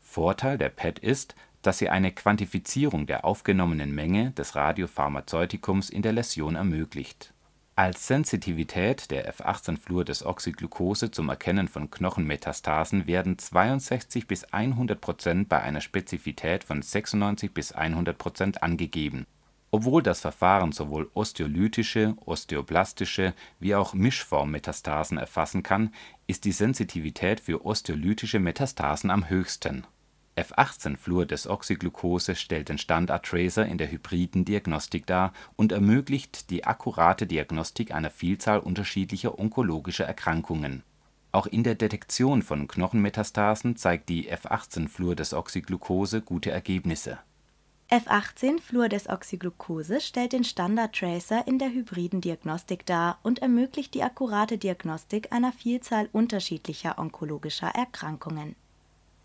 [0.00, 6.12] Vorteil der PET ist, dass sie eine Quantifizierung der aufgenommenen Menge des Radiopharmazeutikums in der
[6.12, 7.32] Läsion ermöglicht
[7.76, 15.82] als Sensitivität der F18-Fluordesoxyglucose zum Erkennen von Knochenmetastasen werden 62 bis 100 Prozent bei einer
[15.82, 19.26] Spezifität von 96 bis 100 Prozent angegeben.
[19.70, 25.92] Obwohl das Verfahren sowohl osteolytische, osteoblastische wie auch Mischformmetastasen erfassen kann,
[26.26, 29.86] ist die Sensitivität für osteolytische Metastasen am höchsten
[30.36, 38.10] F18-Fluordesoxyglucose stellt den Standard-Tracer in der hybriden Diagnostik dar und ermöglicht die akkurate Diagnostik einer
[38.10, 40.82] Vielzahl unterschiedlicher onkologischer Erkrankungen.
[41.32, 47.18] Auch in der Detektion von Knochenmetastasen zeigt die F18-Fluordesoxyglucose gute Ergebnisse.
[47.90, 55.52] F18-Fluordesoxyglucose stellt den Standard-Tracer in der hybriden Diagnostik dar und ermöglicht die akkurate Diagnostik einer
[55.52, 58.56] Vielzahl unterschiedlicher onkologischer Erkrankungen.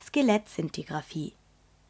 [0.04, 1.34] Skelettszintigraphie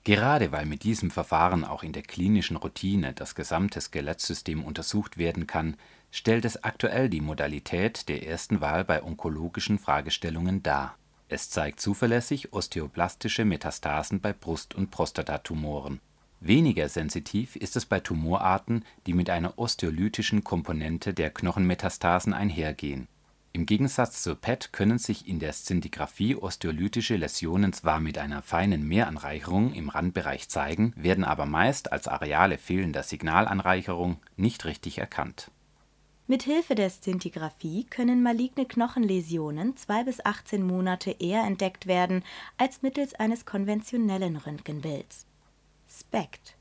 [0.05, 5.45] Gerade weil mit diesem Verfahren auch in der klinischen Routine das gesamte Skelettsystem untersucht werden
[5.45, 5.75] kann,
[6.09, 10.95] stellt es aktuell die Modalität der ersten Wahl bei onkologischen Fragestellungen dar.
[11.27, 15.99] Es zeigt zuverlässig osteoblastische Metastasen bei Brust und Prostatatumoren.
[16.41, 23.07] Weniger sensitiv ist es bei Tumorarten, die mit einer osteolytischen Komponente der Knochenmetastasen einhergehen.
[23.51, 28.87] Im Gegensatz zur PET können sich in der Szintigraphie osteolytische Läsionen zwar mit einer feinen
[28.87, 35.51] Mehranreicherung im Randbereich zeigen, werden aber meist als Areale fehlender Signalanreicherung nicht richtig erkannt.
[36.27, 42.23] Mithilfe der Szintigraphie können maligne Knochenläsionen zwei bis 18 Monate eher entdeckt werden
[42.57, 45.25] als mittels eines konventionellen Röntgenbilds.
[45.91, 46.55] SPECT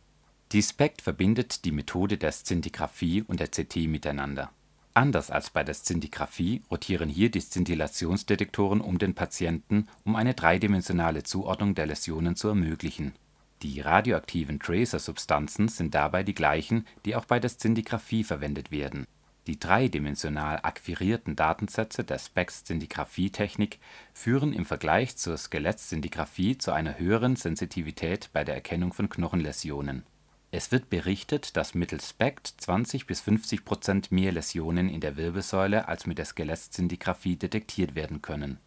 [0.52, 4.50] Die SPECT verbindet die Methode der Szintigraphie und der CT miteinander.
[4.94, 11.24] Anders als bei der Szintigraphie rotieren hier die Szintillationsdetektoren um den Patienten, um eine dreidimensionale
[11.24, 13.12] Zuordnung der Läsionen zu ermöglichen.
[13.60, 19.06] Die radioaktiven Tracer-Substanzen sind dabei die gleichen, die auch bei der Szintigraphie verwendet werden.
[19.48, 23.80] Die dreidimensional akquirierten Datensätze der SPECT-Szintigraphie-Technik
[24.12, 30.04] führen im Vergleich zur Skelettszintigraphie zu einer höheren Sensitivität bei der Erkennung von Knochenläsionen
[30.50, 35.88] es wird berichtet, dass mittels SPECT 20 bis 50 Prozent mehr Läsionen in der Wirbelsäule
[35.88, 38.58] als mit der Skelettszintigraphie detektiert werden können.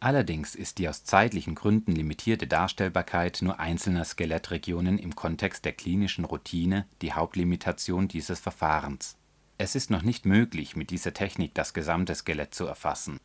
[0.00, 6.24] Allerdings ist die aus zeitlichen Gründen limitierte Darstellbarkeit nur einzelner Skelettregionen im Kontext der klinischen
[6.24, 9.16] Routine die Hauptlimitation dieses Verfahrens.
[9.58, 13.18] Es ist noch nicht möglich, mit dieser Technik das gesamte Skelett zu erfassen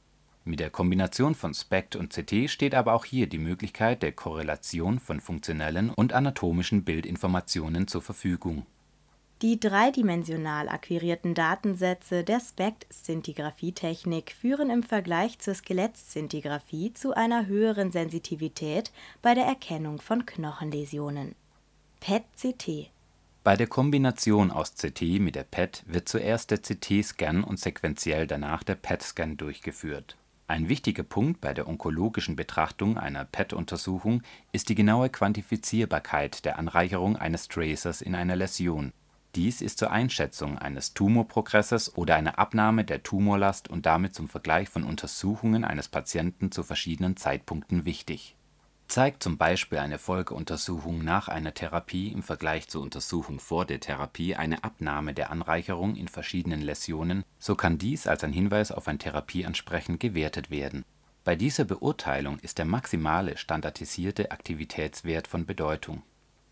[0.43, 4.99] mit der Kombination von SPECT und CT steht aber auch hier die Möglichkeit der Korrelation
[4.99, 8.65] von funktionellen und anatomischen Bildinformationen zur Verfügung.
[9.43, 18.91] Die dreidimensional akquirierten Datensätze der SPECT-Szintigraphie-Technik führen im Vergleich zur Skelettszintigraphie zu einer höheren Sensitivität
[19.23, 21.33] bei der Erkennung von Knochenläsionen.
[22.01, 22.91] PET-CT
[23.43, 28.63] Bei der Kombination aus CT mit der PET wird zuerst der CT-Scan und sequenziell danach
[28.63, 30.15] der PET-Scan durchgeführt
[30.51, 37.15] ein wichtiger Punkt bei der onkologischen Betrachtung einer PET-Untersuchung ist die genaue Quantifizierbarkeit der Anreicherung
[37.15, 38.91] eines Tracers in einer Läsion.
[39.33, 44.67] Dies ist zur Einschätzung eines Tumorprogressors oder einer Abnahme der Tumorlast und damit zum Vergleich
[44.67, 48.35] von Untersuchungen eines Patienten zu verschiedenen Zeitpunkten wichtig
[48.91, 54.35] Zeigt zum Beispiel eine Folgeuntersuchung nach einer Therapie im Vergleich zur Untersuchung vor der Therapie
[54.35, 58.99] eine Abnahme der Anreicherung in verschiedenen Läsionen, so kann dies als ein Hinweis auf ein
[58.99, 60.83] Therapieansprechen gewertet werden.
[61.23, 66.03] Bei dieser Beurteilung ist der maximale standardisierte Aktivitätswert von Bedeutung.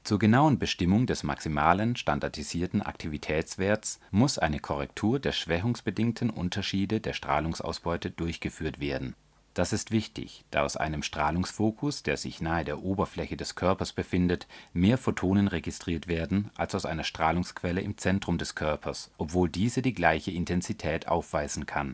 [0.06, 8.12] Zur genauen Bestimmung des maximalen standardisierten Aktivitätswerts muss eine Korrektur der schwächungsbedingten Unterschiede der Strahlungsausbeute
[8.12, 9.14] durchgeführt werden
[9.60, 14.48] das ist wichtig, da aus einem Strahlungsfokus, der sich nahe der Oberfläche des Körpers befindet,
[14.72, 19.94] mehr Photonen registriert werden als aus einer Strahlungsquelle im Zentrum des Körpers, obwohl diese die
[19.94, 21.94] gleiche Intensität aufweisen kann.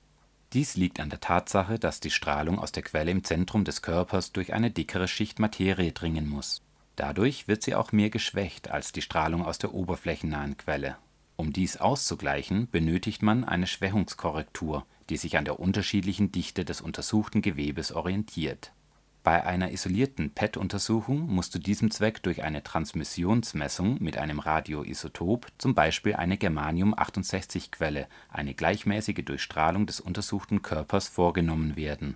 [0.54, 4.32] Dies liegt an der Tatsache, dass die Strahlung aus der Quelle im Zentrum des Körpers
[4.32, 6.62] durch eine dickere Schicht Materie dringen muss.
[6.96, 10.98] Dadurch wird sie auch mehr geschwächt als die Strahlung aus der oberflächennahen Quelle
[11.38, 17.42] um dies auszugleichen, benötigt man eine Schwächungskorrektur, die sich an der unterschiedlichen Dichte des untersuchten
[17.42, 18.72] Gewebes orientiert.
[19.24, 25.74] Bei einer isolierten PET-Untersuchung muss zu diesem Zweck durch eine Transmissionsmessung mit einem Radioisotop, zum
[25.74, 32.16] Beispiel eine Germanium-68-Quelle, eine gleichmäßige Durchstrahlung des untersuchten Körpers vorgenommen werden.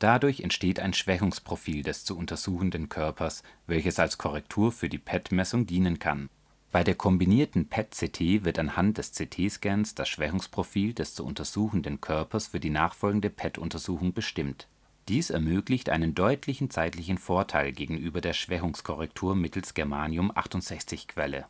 [0.00, 6.00] Dadurch entsteht ein Schwächungsprofil des zu untersuchenden Körpers, welches als Korrektur für die PET-Messung dienen
[6.00, 6.30] kann
[6.72, 12.60] bei der kombinierten PET-CT wird anhand des CT-Scans das Schwächungsprofil des zu untersuchenden Körpers für
[12.60, 14.68] die nachfolgende PET-Untersuchung bestimmt.
[15.08, 21.46] Dies ermöglicht einen deutlichen zeitlichen Vorteil gegenüber der Schwächungskorrektur mittels Germanium-68-Quelle.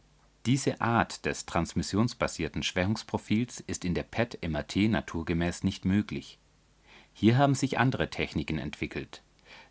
[0.46, 6.38] Diese Art des transmissionsbasierten Schwächungsprofils ist in der PET-MRT naturgemäß nicht möglich.
[7.12, 9.22] Hier haben sich andere Techniken entwickelt.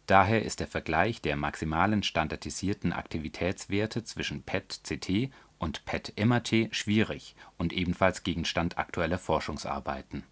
[0.09, 8.23] Daher ist der Vergleich der maximalen standardisierten Aktivitätswerte zwischen PET-CT und PET-MRT schwierig und ebenfalls
[8.23, 10.23] Gegenstand aktueller Forschungsarbeiten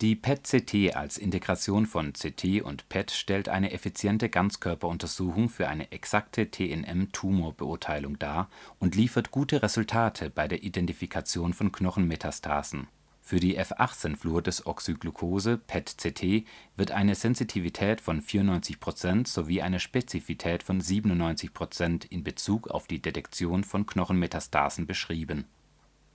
[0.00, 6.52] die PET-CT als Integration von CT und PET stellt eine effiziente Ganzkörperuntersuchung für eine exakte
[6.52, 12.86] TNM-Tumorbeurteilung dar und liefert gute Resultate bei der Identifikation von Knochenmetastasen.
[13.28, 22.24] Für die F18-Fluordesoxyglucose (PET-CT) wird eine Sensitivität von 94% sowie eine Spezifität von 97% in
[22.24, 25.44] Bezug auf die Detektion von Knochenmetastasen beschrieben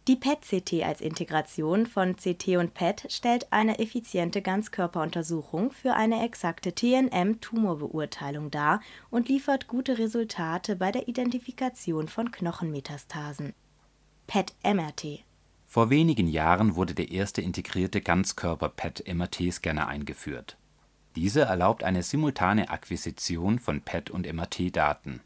[0.07, 6.73] die PET-CT als Integration von CT und PET stellt eine effiziente Ganzkörperuntersuchung für eine exakte
[6.73, 13.53] TNM-Tumorbeurteilung dar und liefert gute Resultate bei der Identifikation von Knochenmetastasen.
[14.27, 15.23] PET-MRT
[15.73, 20.55] Vor wenigen Jahren wurde der erste integrierte Ganzkörper-PET-MRT-Scanner eingeführt.
[21.15, 25.21] Dieser erlaubt eine simultane Akquisition von PET und MRT-Daten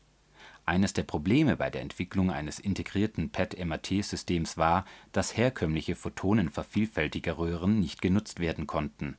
[0.66, 8.40] eines der Probleme bei der Entwicklung eines integrierten PET-MRT-Systems war, dass herkömmliche Photonenvervielfältigerröhren nicht genutzt
[8.40, 9.18] werden konnten.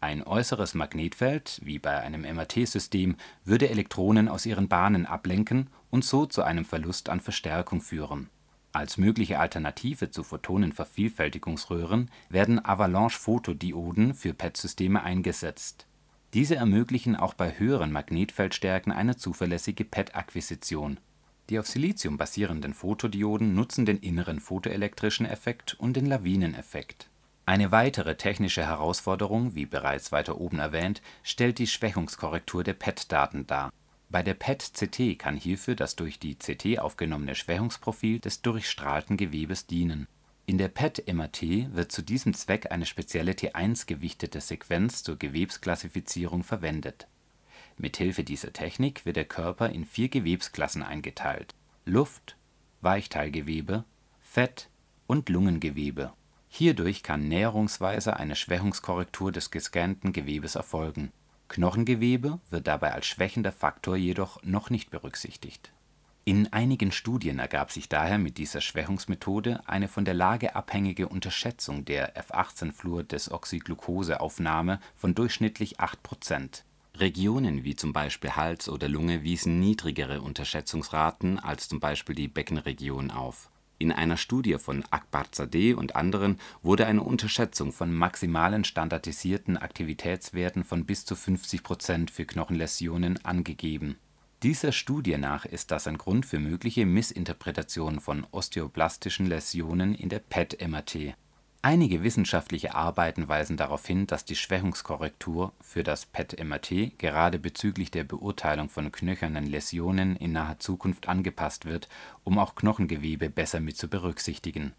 [0.00, 6.24] Ein äußeres Magnetfeld wie bei einem MRT-System würde Elektronen aus ihren Bahnen ablenken und so
[6.24, 8.30] zu einem Verlust an Verstärkung führen.
[8.72, 15.88] Als mögliche Alternative zu Photonenvervielfältigungsröhren werden Avalanche-Photodioden für PET-Systeme eingesetzt
[16.34, 21.00] diese ermöglichen auch bei höheren Magnetfeldstärken eine zuverlässige PET-Akquisition.
[21.48, 27.08] Die auf Silizium basierenden Photodioden nutzen den inneren photoelektrischen Effekt und den Lawineneffekt.
[27.46, 33.70] Eine weitere technische Herausforderung, wie bereits weiter oben erwähnt, stellt die Schwächungskorrektur der PET-Daten dar.
[34.10, 40.08] Bei der PET-CT kann hierfür das durch die CT aufgenommene Schwächungsprofil des durchstrahlten Gewebes dienen
[40.48, 47.06] in der PET-MRT wird zu diesem Zweck eine spezielle T1-gewichtete Sequenz zur Gewebsklassifizierung verwendet.
[47.76, 52.38] Mithilfe dieser Technik wird der Körper in vier Gewebsklassen eingeteilt: Luft
[52.80, 53.84] Weichteilgewebe
[54.22, 54.70] Fett
[55.06, 56.14] und Lungengewebe.
[56.48, 61.12] Hierdurch kann näherungsweise eine Schwächungskorrektur des gescannten Gewebes erfolgen.
[61.48, 65.72] Knochengewebe wird dabei als schwächender Faktor jedoch noch nicht berücksichtigt
[66.28, 71.86] in einigen Studien ergab sich daher mit dieser Schwächungsmethode eine von der Lage abhängige Unterschätzung
[71.86, 76.64] der F18-Fluordesoxyglucose-Aufnahme von durchschnittlich 8%
[76.96, 83.10] Regionen wie zum Beispiel Hals oder Lunge wiesen niedrigere Unterschätzungsraten als zum Beispiel die Beckenregion
[83.10, 83.48] auf.
[83.78, 90.84] In einer Studie von Akbarzadeh und anderen wurde eine Unterschätzung von maximalen standardisierten Aktivitätswerten von
[90.84, 93.96] bis zu 50% für Knochenläsionen angegeben
[94.44, 100.20] dieser Studie nach ist das ein Grund für mögliche Missinterpretationen von osteoblastischen Läsionen in der
[100.20, 101.16] PET-MRT.
[101.60, 108.04] Einige wissenschaftliche Arbeiten weisen darauf hin, dass die Schwächungskorrektur für das PET-MRT gerade bezüglich der
[108.04, 111.88] Beurteilung von knöchernen Läsionen in naher Zukunft angepasst wird,
[112.22, 114.72] um auch Knochengewebe besser mit zu berücksichtigen.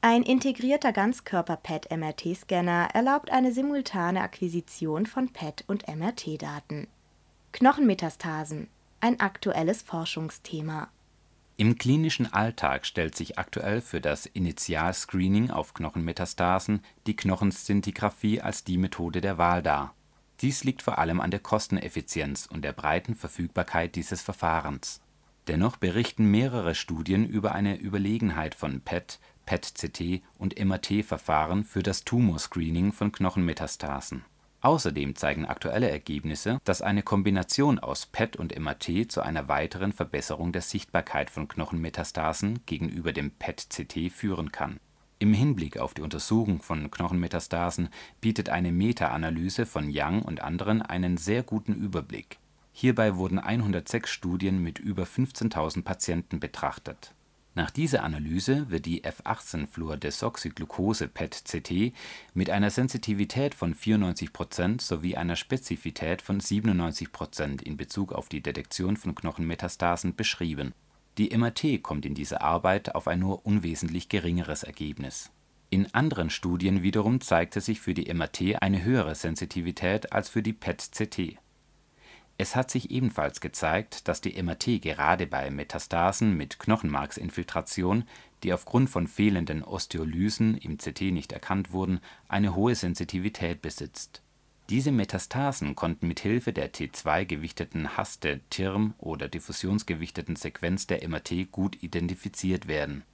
[0.00, 6.86] Ein integrierter Ganzkörper-PET-MRT-Scanner erlaubt eine simultane Akquisition von PET- und MRT-Daten.
[7.52, 8.68] Knochenmetastasen
[9.02, 10.88] ein aktuelles Forschungsthema.
[11.56, 18.78] Im klinischen Alltag stellt sich aktuell für das Initialscreening auf Knochenmetastasen die Knochenszintigraphie als die
[18.78, 19.94] Methode der Wahl dar.
[20.40, 25.02] Dies liegt vor allem an der Kosteneffizienz und der breiten Verfügbarkeit dieses Verfahrens.
[25.46, 32.92] Dennoch berichten mehrere Studien über eine Überlegenheit von PET, PET-CT und MRT-Verfahren für das Tumorscreening
[32.92, 34.24] von Knochenmetastasen
[34.62, 40.52] Außerdem zeigen aktuelle Ergebnisse, dass eine Kombination aus PET und MRT zu einer weiteren Verbesserung
[40.52, 44.78] der Sichtbarkeit von Knochenmetastasen gegenüber dem PET-CT führen kann.
[45.18, 47.88] Im Hinblick auf die Untersuchung von Knochenmetastasen
[48.20, 52.38] bietet eine Meta-Analyse von Yang und anderen einen sehr guten Überblick.
[52.72, 57.14] Hierbei wurden 106 Studien mit über 15.000 Patienten betrachtet
[57.54, 61.92] nach dieser Analyse wird die F18-Fluordesoxyglucose-PET-CT
[62.32, 68.96] mit einer Sensitivität von 94% sowie einer Spezifität von 97% in Bezug auf die Detektion
[68.96, 70.72] von Knochenmetastasen beschrieben.
[71.18, 75.30] Die MRT kommt in dieser Arbeit auf ein nur unwesentlich geringeres Ergebnis.
[75.68, 80.54] In anderen Studien wiederum zeigte sich für die MRT eine höhere Sensitivität als für die
[80.54, 81.36] PET-CT
[82.38, 88.04] es hat sich ebenfalls gezeigt, dass die MRT gerade bei Metastasen mit Knochenmarksinfiltration,
[88.42, 94.22] die aufgrund von fehlenden Osteolysen im CT nicht erkannt wurden, eine hohe Sensitivität besitzt.
[94.70, 102.68] Diese Metastasen konnten mit Hilfe der T2-gewichteten Haste-TIRM oder diffusionsgewichteten Sequenz der MRT gut identifiziert
[102.68, 103.04] werden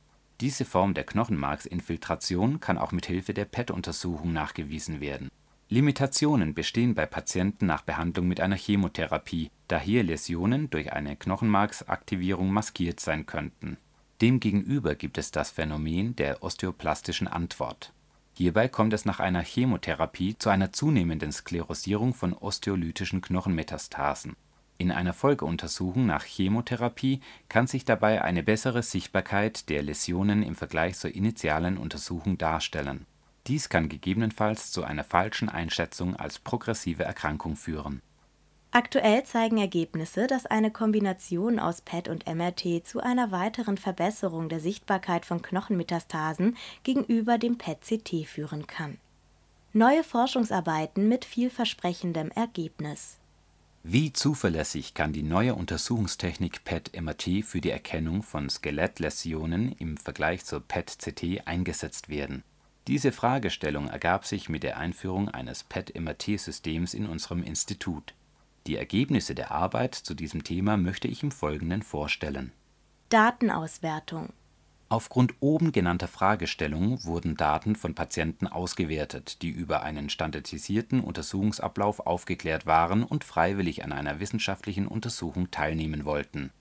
[0.41, 5.29] Diese Form der Knochenmarksinfiltration kann auch mit Hilfe der PET-Untersuchung nachgewiesen werden.
[5.71, 12.51] Limitationen bestehen bei Patienten nach Behandlung mit einer Chemotherapie, da hier Läsionen durch eine Knochenmarksaktivierung
[12.51, 13.77] maskiert sein könnten.
[14.23, 17.93] Demgegenüber gibt es das Phänomen der osteoplastischen Antwort.
[18.35, 24.37] Hierbei kommt es nach einer Chemotherapie zu einer zunehmenden Sklerosierung von osteolytischen Knochenmetastasen.
[24.79, 30.97] In einer Folgeuntersuchung nach Chemotherapie kann sich dabei eine bessere Sichtbarkeit der Läsionen im Vergleich
[30.97, 33.05] zur initialen Untersuchung darstellen.
[33.49, 38.03] Dies kann gegebenenfalls zu einer falschen Einschätzung als progressive Erkrankung führen.
[38.71, 44.61] Aktuell zeigen Ergebnisse, dass eine Kombination aus PET und MRT zu einer weiteren Verbesserung der
[44.61, 48.99] Sichtbarkeit von Knochenmetastasen gegenüber dem PET-CT führen kann.
[49.73, 53.17] Neue Forschungsarbeiten mit vielversprechendem Ergebnis.
[53.83, 60.61] Wie zuverlässig kann die neue Untersuchungstechnik PET-MRT für die Erkennung von Skelettläsionen im Vergleich zur
[60.61, 62.43] PET-CT eingesetzt werden?
[62.89, 68.15] Diese Fragestellung ergab sich mit der Einführung eines PET-MRT-Systems in unserem Institut.
[68.67, 72.51] Die Ergebnisse der Arbeit zu diesem Thema möchte ich im Folgenden vorstellen.
[73.11, 74.33] Datenauswertung
[74.89, 82.65] Aufgrund oben genannter Fragestellungen wurden Daten von Patienten ausgewertet, die über einen standardisierten Untersuchungsablauf aufgeklärt
[82.65, 86.53] waren und freiwillig an einer wissenschaftlichen Untersuchung teilnehmen wollten.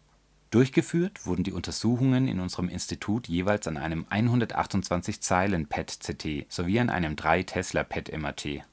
[0.50, 6.90] Durchgeführt wurden die Untersuchungen in unserem Institut jeweils an einem 128 Zeilen PET-CT sowie an
[6.90, 8.64] einem 3 Tesla PET-MRT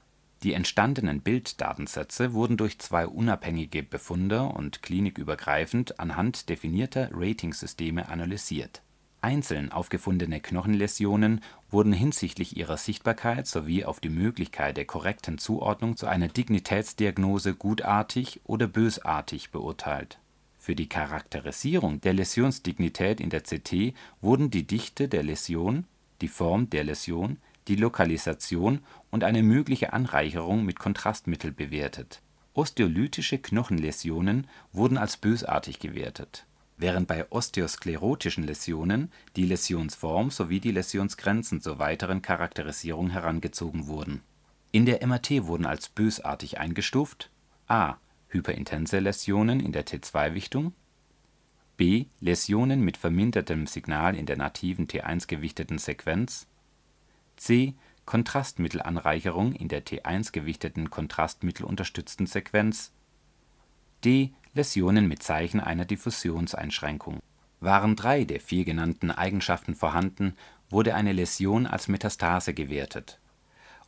[0.45, 8.83] die entstandenen Bilddatensätze wurden durch zwei unabhängige Befunder und klinikübergreifend anhand definierter Ratingsysteme analysiert.
[9.22, 16.07] Einzeln aufgefundene Knochenläsionen wurden hinsichtlich ihrer Sichtbarkeit sowie auf die Möglichkeit der korrekten Zuordnung zu
[16.07, 20.18] einer Dignitätsdiagnose gutartig oder bösartig beurteilt.
[20.65, 23.93] Für die Charakterisierung der Läsionsdignität in der CT
[24.23, 25.85] wurden die Dichte der Läsion,
[26.23, 27.37] die Form der Läsion
[27.69, 28.79] die Lokalisation
[29.11, 32.23] und eine mögliche Anreicherung mit Kontrastmittel bewertet.
[32.55, 36.47] Osteolytische Knochenläsionen wurden als bösartig gewertet,
[36.79, 44.23] während bei osteosklerotischen Läsionen die Läsionsform sowie die Läsionsgrenzen zur weiteren Charakterisierung herangezogen wurden.
[44.73, 47.29] In der MRT wurden als bösartig eingestuft:
[47.69, 47.99] a.
[48.35, 50.74] hyperintense Läsionen in der T2-Wichtung
[51.76, 52.07] b.
[52.20, 56.47] Läsionen mit vermindertem Signal in der nativen T1-gewichteten Sequenz
[57.37, 57.74] C.
[58.05, 62.93] Kontrastmittelanreicherung in der T1-gewichteten kontrastmittelunterstützten Sequenz
[64.05, 64.32] D.
[64.53, 67.20] Läsionen mit Zeichen einer Diffusionseinschränkung.
[67.61, 70.37] Waren drei der vier genannten Eigenschaften vorhanden,
[70.70, 73.18] wurde eine Läsion als Metastase gewertet.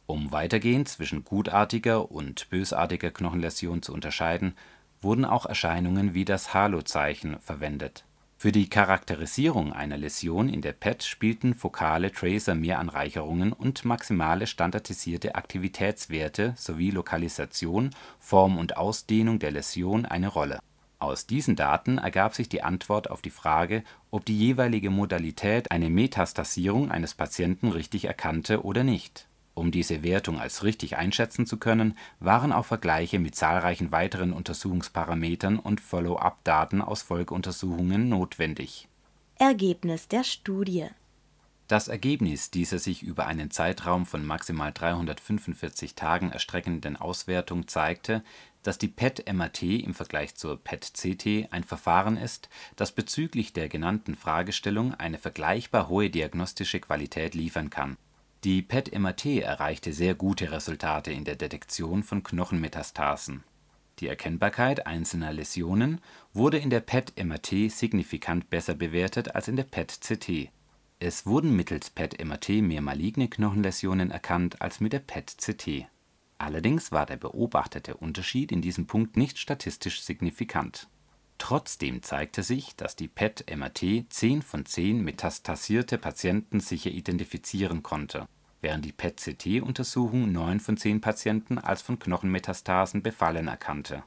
[0.07, 4.55] Um weitergehend zwischen gutartiger und bösartiger Knochenläsion zu unterscheiden,
[5.01, 8.05] wurden auch Erscheinungen wie das Halo-Zeichen verwendet
[8.39, 16.53] für die Charakterisierung einer Läsion in der PET spielten fokale Tracer-Mehranreicherungen und maximale standardisierte Aktivitätswerte
[16.57, 17.91] sowie Lokalisation,
[18.21, 20.59] Form und Ausdehnung der Läsion eine Rolle.
[20.99, 25.89] Aus diesen Daten ergab sich die Antwort auf die Frage, ob die jeweilige Modalität eine
[25.89, 29.27] Metastasierung eines Patienten richtig erkannte oder nicht
[29.57, 35.59] um diese Wertung als richtig einschätzen zu können, waren auch Vergleiche mit zahlreichen weiteren Untersuchungsparametern
[35.59, 38.87] und Follow-up-Daten aus Folgeuntersuchungen notwendig.
[39.37, 40.89] Ergebnis der Studie
[41.69, 48.23] Das Ergebnis dieser sich über einen Zeitraum von maximal 345 Tagen erstreckenden Auswertung zeigte,
[48.63, 54.93] dass die PET-MRT im Vergleich zur PET-CT ein Verfahren ist, das bezüglich der genannten Fragestellung
[54.93, 57.97] eine vergleichbar hohe diagnostische Qualität liefern kann
[58.47, 63.43] die PET-MRT erreichte sehr gute Resultate in der Detektion von Knochenmetastasen.
[63.99, 66.01] Die Erkennbarkeit einzelner Läsionen
[66.33, 70.53] wurde in der PET-MRT signifikant besser bewertet als in der PET-CT.
[71.01, 75.89] Es wurden mittels PET-MRT mehr maligne Knochenläsionen erkannt als mit der PET-CT.
[76.39, 80.87] Allerdings war der beobachtete Unterschied in diesem Punkt nicht statistisch signifikant.
[81.39, 88.29] Trotzdem zeigte sich, dass die PET-MRT 10 von 10 metastasierte Patienten sicher identifizieren konnte
[88.67, 94.03] während die PET-CT-Untersuchung neun von zehn Patienten als von Knochenmetastasen befallen erkannte.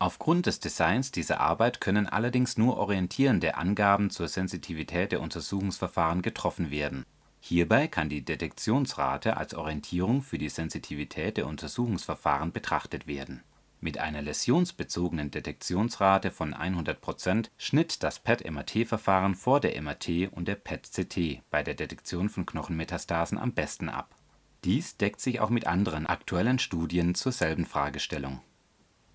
[0.00, 6.72] Aufgrund des Designs dieser Arbeit können allerdings nur orientierende Angaben zur Sensitivität der Untersuchungsverfahren getroffen
[6.72, 7.04] werden.
[7.38, 13.44] Hierbei kann die Detektionsrate als Orientierung für die Sensitivität der Untersuchungsverfahren betrachtet werden
[13.80, 21.42] mit einer läsionsbezogenen Detektionsrate von 100% schnitt das PET-MRT-Verfahren vor der MRT und der PET-CT
[21.50, 24.14] bei der Detektion von Knochenmetastasen am besten ab.
[24.64, 28.40] Dies deckt sich auch mit anderen aktuellen Studien zur selben Fragestellung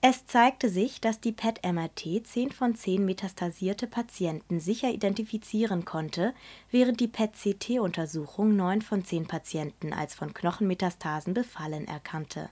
[0.01, 6.34] Es zeigte sich, dass die PET-MRT 10 von 10 metastasierte Patienten sicher identifizieren konnte,
[6.72, 12.49] während die PET-CT-Untersuchung 9 von 10 Patienten als von Knochenmetastasen befallen erkannte.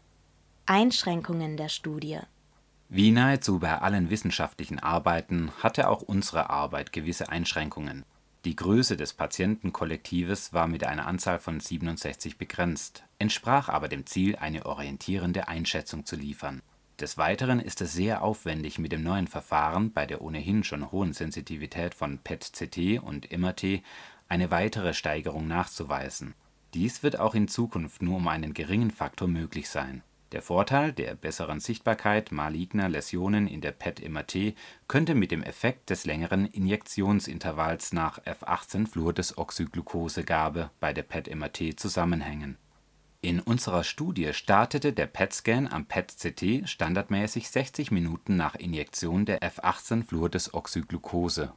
[0.66, 2.20] Einschränkungen der Studie
[2.90, 8.06] Wie nahezu bei allen wissenschaftlichen Arbeiten hatte auch unsere Arbeit gewisse Einschränkungen.
[8.46, 14.36] Die Größe des Patientenkollektives war mit einer Anzahl von 67 begrenzt, entsprach aber dem Ziel,
[14.36, 16.62] eine orientierende Einschätzung zu liefern
[17.00, 21.12] des Weiteren ist es sehr aufwendig, mit dem neuen Verfahren bei der ohnehin schon hohen
[21.12, 23.82] Sensitivität von PET-CT und MRT
[24.30, 26.36] eine weitere Steigerung nachzuweisen.
[26.74, 30.02] Dies wird auch in Zukunft nur um einen geringen Faktor möglich sein.
[30.34, 34.56] Der Vorteil der besseren Sichtbarkeit maligner Läsionen in der PET-MRT
[34.88, 42.58] könnte mit dem Effekt des längeren Injektionsintervalls nach F18-Fluordesoxyglucosegabe bei der PET-MRT zusammenhängen
[43.24, 51.54] in unserer Studie startete der PET-Scan am PET-CT standardmäßig 60 Minuten nach Injektion der F18-Fluordesoxyglucose.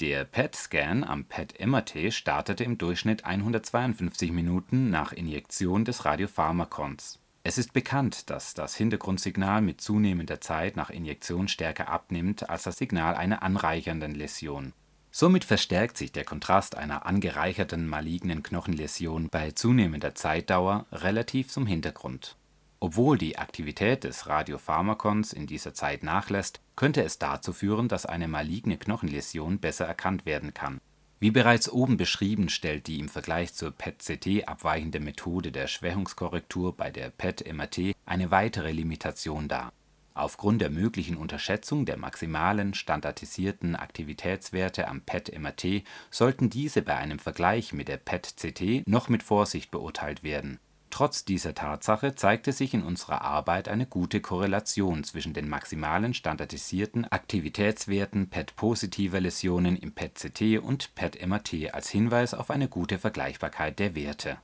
[0.00, 7.19] Der PET-Scan am PET-MRT startete im Durchschnitt 152 Minuten nach Injektion des Radiopharmakons.
[7.42, 12.76] Es ist bekannt, dass das Hintergrundsignal mit zunehmender Zeit nach Injektion stärker abnimmt als das
[12.76, 14.72] Signal einer anreichernden Läsion
[15.12, 22.36] Somit verstärkt sich der Kontrast einer angereicherten malignen Knochenläsion bei zunehmender Zeitdauer relativ zum Hintergrund.
[22.78, 28.28] Obwohl die Aktivität des Radiopharmakons in dieser Zeit nachlässt, könnte es dazu führen, dass eine
[28.28, 30.80] maligne Knochenläsion besser erkannt werden kann.
[31.22, 36.90] Wie bereits oben beschrieben stellt die im Vergleich zur PET-CT abweichende Methode der Schwächungskorrektur bei
[36.90, 39.70] der PET-MRT eine weitere Limitation dar
[40.14, 47.72] Aufgrund der möglichen Unterschätzung der maximalen standardisierten Aktivitätswerte am PET-MRT sollten diese bei einem Vergleich
[47.72, 50.58] mit der PET-CT noch mit Vorsicht beurteilt werden.
[50.90, 57.10] Trotz dieser Tatsache zeigte sich in unserer Arbeit eine gute Korrelation zwischen den maximalen standardisierten
[57.10, 64.38] Aktivitätswerten PET-positiver Läsionen im PET-CT und PET-MRT als Hinweis auf eine gute Vergleichbarkeit der Werte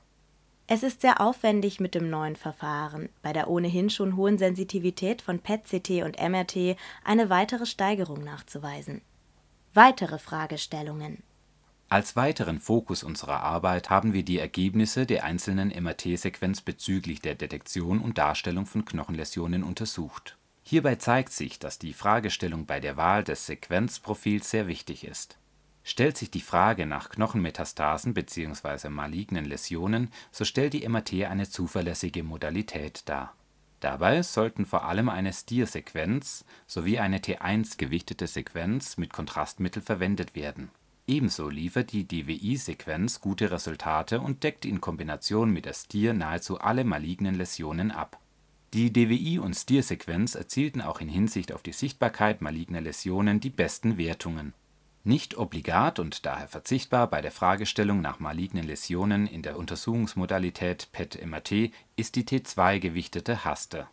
[0.69, 5.39] es ist sehr aufwendig mit dem neuen Verfahren, bei der ohnehin schon hohen Sensitivität von
[5.39, 6.75] PET-CT und MRT
[7.05, 9.01] eine weitere Steigerung nachzuweisen.
[9.73, 11.23] Weitere Fragestellungen
[11.89, 17.99] Als weiteren Fokus unserer Arbeit haben wir die Ergebnisse der einzelnen MRT-Sequenz bezüglich der Detektion
[17.99, 20.37] und Darstellung von Knochenläsionen untersucht.
[20.63, 25.37] Hierbei zeigt sich, dass die Fragestellung bei der Wahl des Sequenzprofils sehr wichtig ist
[25.89, 28.89] Stellt sich die Frage nach Knochenmetastasen bzw.
[28.89, 33.33] malignen Läsionen, so stellt die MRT eine zuverlässige Modalität dar.
[33.79, 40.71] Dabei sollten vor allem eine Stir-Sequenz sowie eine T1-gewichtete Sequenz mit Kontrastmittel verwendet werden.
[41.07, 46.83] Ebenso liefert die DWI-Sequenz gute Resultate und deckt in Kombination mit der Stir nahezu alle
[46.83, 48.19] malignen Läsionen ab.
[48.73, 53.97] Die DWI und Stir-Sequenz erzielten auch in Hinsicht auf die Sichtbarkeit maligner Läsionen die besten
[53.97, 54.53] Wertungen
[55.07, 61.71] nicht obligat und daher verzichtbar bei der Fragestellung nach malignen Läsionen in der Untersuchungsmodalität PET-MRT
[61.95, 63.87] ist die T2-gewichtete Haste.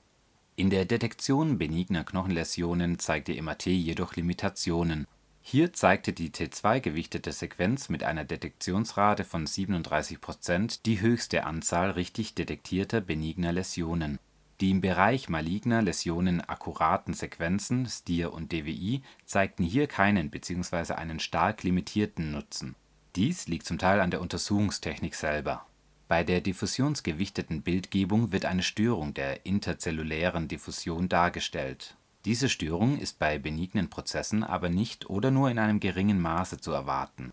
[0.56, 5.06] In der Detektion benigner Knochenläsionen zeigt die MRT jedoch Limitationen.
[5.46, 13.00] Hier zeigte die T2-gewichtete Sequenz mit einer Detektionsrate von 37% die höchste Anzahl richtig detektierter
[13.00, 14.18] benigner Läsionen
[14.60, 20.94] die im Bereich maligner Läsionen akkuraten Sequenzen (STIR und DWI) zeigten hier keinen bzw.
[20.94, 22.76] einen stark limitierten Nutzen.
[23.16, 25.66] Dies liegt zum Teil an der Untersuchungstechnik selber.
[26.06, 31.96] Bei der diffusionsgewichteten Bildgebung wird eine Störung der interzellulären Diffusion dargestellt.
[32.24, 36.72] Diese Störung ist bei benignen Prozessen aber nicht oder nur in einem geringen Maße zu
[36.72, 37.32] erwarten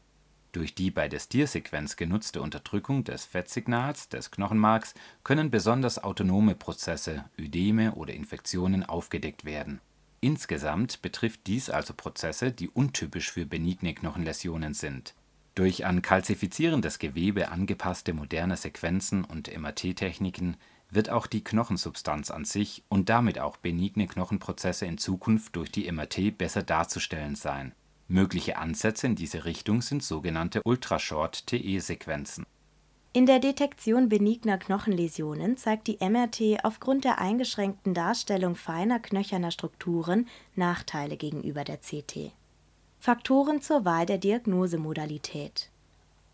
[0.52, 7.26] durch die bei der Stir-Sequenz genutzte Unterdrückung des Fettsignals des Knochenmarks können besonders autonome Prozesse,
[7.38, 9.80] Ödeme oder Infektionen aufgedeckt werden.
[10.20, 15.16] Insgesamt betrifft dies also Prozesse, die untypisch für benigne Knochenläsionen sind.
[15.56, 20.58] Durch an kalzifizierendes Gewebe angepasste moderne Sequenzen und MRT-Techniken
[20.92, 25.92] wird auch die Knochensubstanz an sich und damit auch benigne Knochenprozesse in Zukunft durch die
[25.92, 27.74] MRT besser darzustellen sein
[28.12, 32.46] Mögliche Ansätze in diese Richtung sind sogenannte Ultrashort-TE-Sequenzen.
[33.14, 40.28] In der Detektion benigner Knochenläsionen zeigt die MRT aufgrund der eingeschränkten Darstellung feiner knöcherner Strukturen
[40.56, 42.34] Nachteile gegenüber der CT.
[43.00, 45.72] Faktoren zur Wahl der Diagnosemodalität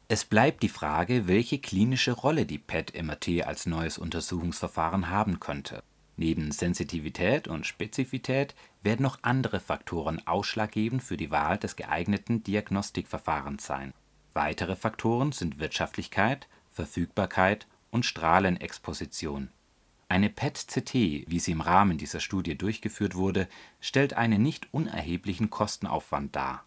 [0.07, 5.83] Es bleibt die Frage, welche klinische Rolle die PET-MRT als neues Untersuchungsverfahren haben könnte
[6.19, 13.65] Neben Sensitivität und Spezifität werden noch andere Faktoren ausschlaggebend für die Wahl des geeigneten Diagnostikverfahrens
[13.65, 13.93] sein.
[14.33, 19.49] Weitere Faktoren sind Wirtschaftlichkeit, Verfügbarkeit und Strahlenexposition.
[20.09, 20.93] Eine PET-CT,
[21.27, 23.47] wie sie im Rahmen dieser Studie durchgeführt wurde,
[23.79, 26.65] stellt einen nicht unerheblichen Kostenaufwand dar.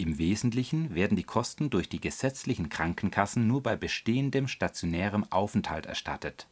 [0.00, 6.46] Im Wesentlichen werden die Kosten durch die gesetzlichen Krankenkassen nur bei bestehendem stationärem Aufenthalt erstattet.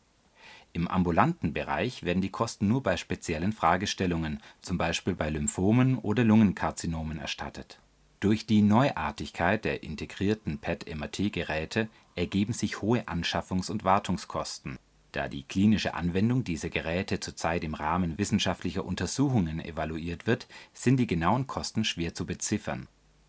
[0.74, 4.76] Im ambulanten Bereich werden die Kosten nur bei speziellen Fragestellungen, z.
[4.76, 5.12] B.
[5.14, 7.80] bei Lymphomen oder Lungenkarzinomen erstattet.
[8.20, 14.78] Durch die Neuartigkeit der integrierten PET-MRT-Geräte ergeben sich hohe Anschaffungs und Wartungskosten.
[15.12, 21.07] Da die klinische Anwendung dieser Geräte zurzeit im Rahmen wissenschaftlicher Untersuchungen evaluiert wird, sind die
[21.07, 22.88] genauen Kosten schwer zu beziffern.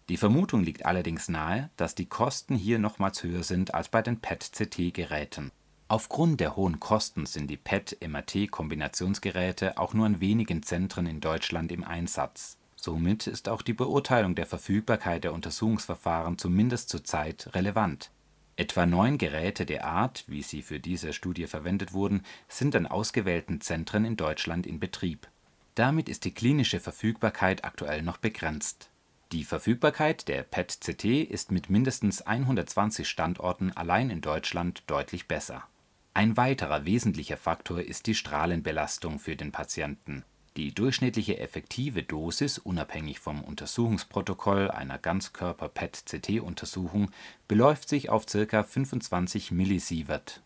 [0.09, 4.19] Die Vermutung liegt allerdings nahe, dass die Kosten hier nochmals höher sind als bei den
[4.19, 5.51] PET-CT-Geräten.
[5.87, 11.83] Aufgrund der hohen Kosten sind die PET-MRT-Kombinationsgeräte auch nur an wenigen Zentren in Deutschland im
[11.83, 12.57] Einsatz.
[12.75, 18.09] Somit ist auch die Beurteilung der Verfügbarkeit der Untersuchungsverfahren zumindest zurzeit relevant.
[18.55, 23.61] Etwa neun Geräte der Art, wie sie für diese Studie verwendet wurden, sind an ausgewählten
[23.61, 25.27] Zentren in Deutschland in Betrieb.
[25.75, 28.88] Damit ist die klinische Verfügbarkeit aktuell noch begrenzt.
[29.31, 35.65] Die Verfügbarkeit der PET-CT ist mit mindestens 120 Standorten allein in Deutschland deutlich besser.
[36.15, 40.25] Ein weiterer wesentlicher Faktor ist die Strahlenbelastung für den Patienten.
[40.57, 47.11] Die durchschnittliche effektive Dosis unabhängig vom Untersuchungsprotokoll einer Ganzkörper-PET-CT-Untersuchung
[47.47, 48.63] beläuft sich auf ca.
[48.63, 50.41] 25 Millisievert.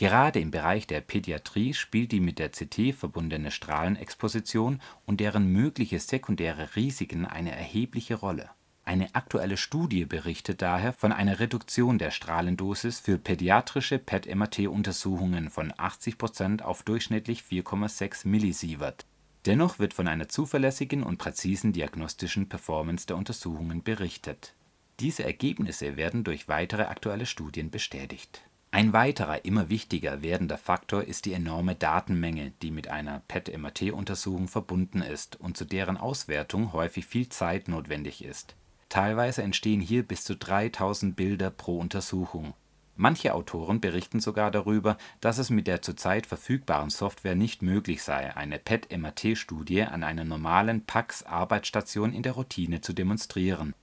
[0.00, 5.98] Gerade im Bereich der Pädiatrie spielt die mit der CT verbundene Strahlenexposition und deren mögliche
[5.98, 8.48] sekundäre Risiken eine erhebliche Rolle.
[8.86, 16.16] Eine aktuelle Studie berichtet daher von einer Reduktion der Strahlendosis für pädiatrische PET-MRT-Untersuchungen von 80
[16.16, 19.04] Prozent auf durchschnittlich 4,6 Millisievert
[19.44, 24.54] Dennoch wird von einer zuverlässigen und präzisen diagnostischen Performance der Untersuchungen berichtet.
[24.98, 28.40] Diese Ergebnisse werden durch weitere aktuelle Studien bestätigt.
[28.80, 35.02] Ein weiterer immer wichtiger werdender Faktor ist die enorme Datenmenge, die mit einer PET-MRT-Untersuchung verbunden
[35.02, 38.56] ist und zu deren Auswertung häufig viel Zeit notwendig ist.
[38.88, 42.54] Teilweise entstehen hier bis zu 3000 Bilder pro Untersuchung
[42.96, 48.36] Manche Autoren berichten sogar darüber, dass es mit der zurzeit verfügbaren Software nicht möglich sei,
[48.36, 53.74] eine PET-MRT-Studie an einer normalen PACS-Arbeitsstation in der Routine zu demonstrieren.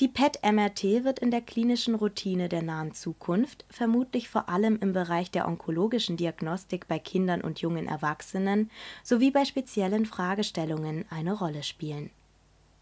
[0.00, 5.30] Die PET-MRT wird in der klinischen Routine der nahen Zukunft vermutlich vor allem im Bereich
[5.30, 8.70] der onkologischen Diagnostik bei Kindern und jungen Erwachsenen
[9.02, 12.08] sowie bei speziellen Fragestellungen eine Rolle spielen.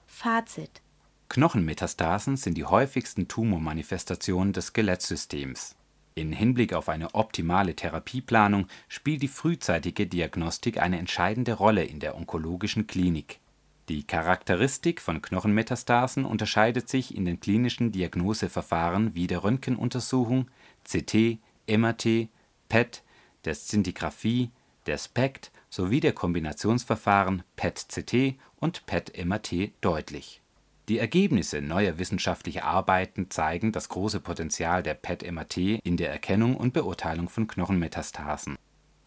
[0.06, 0.80] Fazit
[1.28, 5.74] Knochenmetastasen sind die häufigsten Tumormanifestationen des Skelettsystems.
[6.14, 12.14] In Hinblick auf eine optimale Therapieplanung spielt die frühzeitige Diagnostik eine entscheidende Rolle in der
[12.14, 13.40] onkologischen Klinik.
[13.88, 20.50] Die Charakteristik von Knochenmetastasen unterscheidet sich in den klinischen Diagnoseverfahren wie der Röntgenuntersuchung,
[20.84, 22.28] CT, MRT,
[22.68, 23.02] PET,
[23.44, 24.50] der Szintigraphie,
[24.86, 30.42] der SPECT sowie der Kombinationsverfahren PET-CT und PET-MRT deutlich
[30.88, 36.72] die Ergebnisse neuer wissenschaftlicher Arbeiten zeigen das große Potenzial der PET-MRT in der Erkennung und
[36.72, 38.56] Beurteilung von Knochenmetastasen.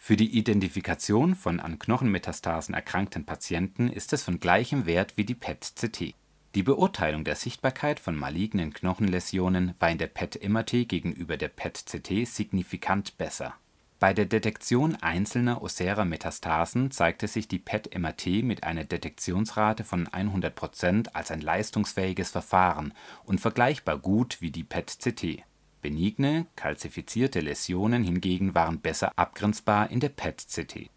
[0.03, 5.35] Für die Identifikation von an Knochenmetastasen erkrankten Patienten ist es von gleichem Wert wie die
[5.35, 6.15] PET-CT.
[6.55, 13.19] Die Beurteilung der Sichtbarkeit von malignen Knochenläsionen war in der PET-MRT gegenüber der PET-CT signifikant
[13.19, 13.53] besser
[14.01, 20.55] bei der Detektion einzelner ossärer Metastasen zeigte sich die PET-MRT mit einer Detektionsrate von 100
[20.55, 22.95] Prozent als ein leistungsfähiges Verfahren
[23.25, 25.43] und vergleichbar gut wie die PET-CT.
[25.81, 30.89] Benigne, kalzifizierte Läsionen hingegen waren besser abgrenzbar in der PET-CT.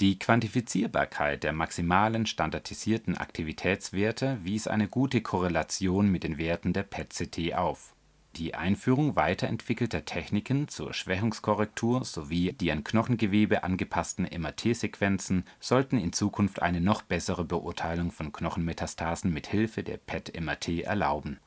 [0.00, 7.54] Die Quantifizierbarkeit der maximalen standardisierten Aktivitätswerte wies eine gute Korrelation mit den Werten der PET-CT
[7.54, 7.94] auf
[8.36, 16.60] die Einführung weiterentwickelter Techniken zur Schwächungskorrektur sowie die an Knochengewebe angepassten MRT-Sequenzen sollten in Zukunft
[16.60, 21.38] eine noch bessere Beurteilung von Knochenmetastasen mit Hilfe der PET-MRT erlauben.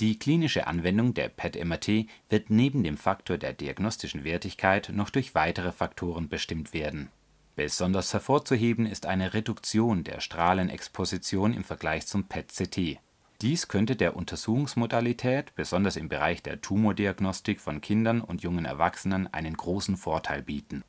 [0.00, 5.72] Die klinische Anwendung der PET-MRT wird neben dem Faktor der diagnostischen Wertigkeit noch durch weitere
[5.72, 7.10] Faktoren bestimmt werden.
[7.56, 13.00] Besonders hervorzuheben ist eine Reduktion der Strahlenexposition im Vergleich zum PET-CT
[13.40, 19.56] dies könnte der Untersuchungsmodalität besonders im Bereich der Tumordiagnostik von Kindern und jungen Erwachsenen einen
[19.56, 20.82] großen Vorteil bieten.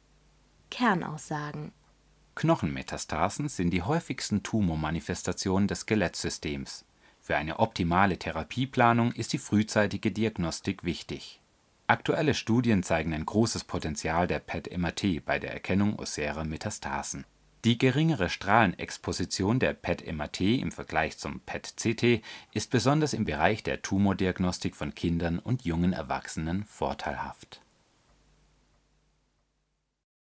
[0.72, 1.72] Kernaussagen
[2.34, 6.86] Knochenmetastasen sind die häufigsten Tumormanifestationen des Skelettsystems.
[7.30, 11.40] Für eine optimale Therapieplanung ist die frühzeitige Diagnostik wichtig.
[11.86, 17.26] Aktuelle Studien zeigen ein großes Potenzial der PET-MRT bei der Erkennung ossärer Metastasen
[17.66, 22.24] die geringere Strahlenexposition der PET-MRT im Vergleich zum PET-CT
[22.54, 27.62] ist besonders im Bereich der Tumordiagnostik von Kindern und jungen Erwachsenen vorteilhaft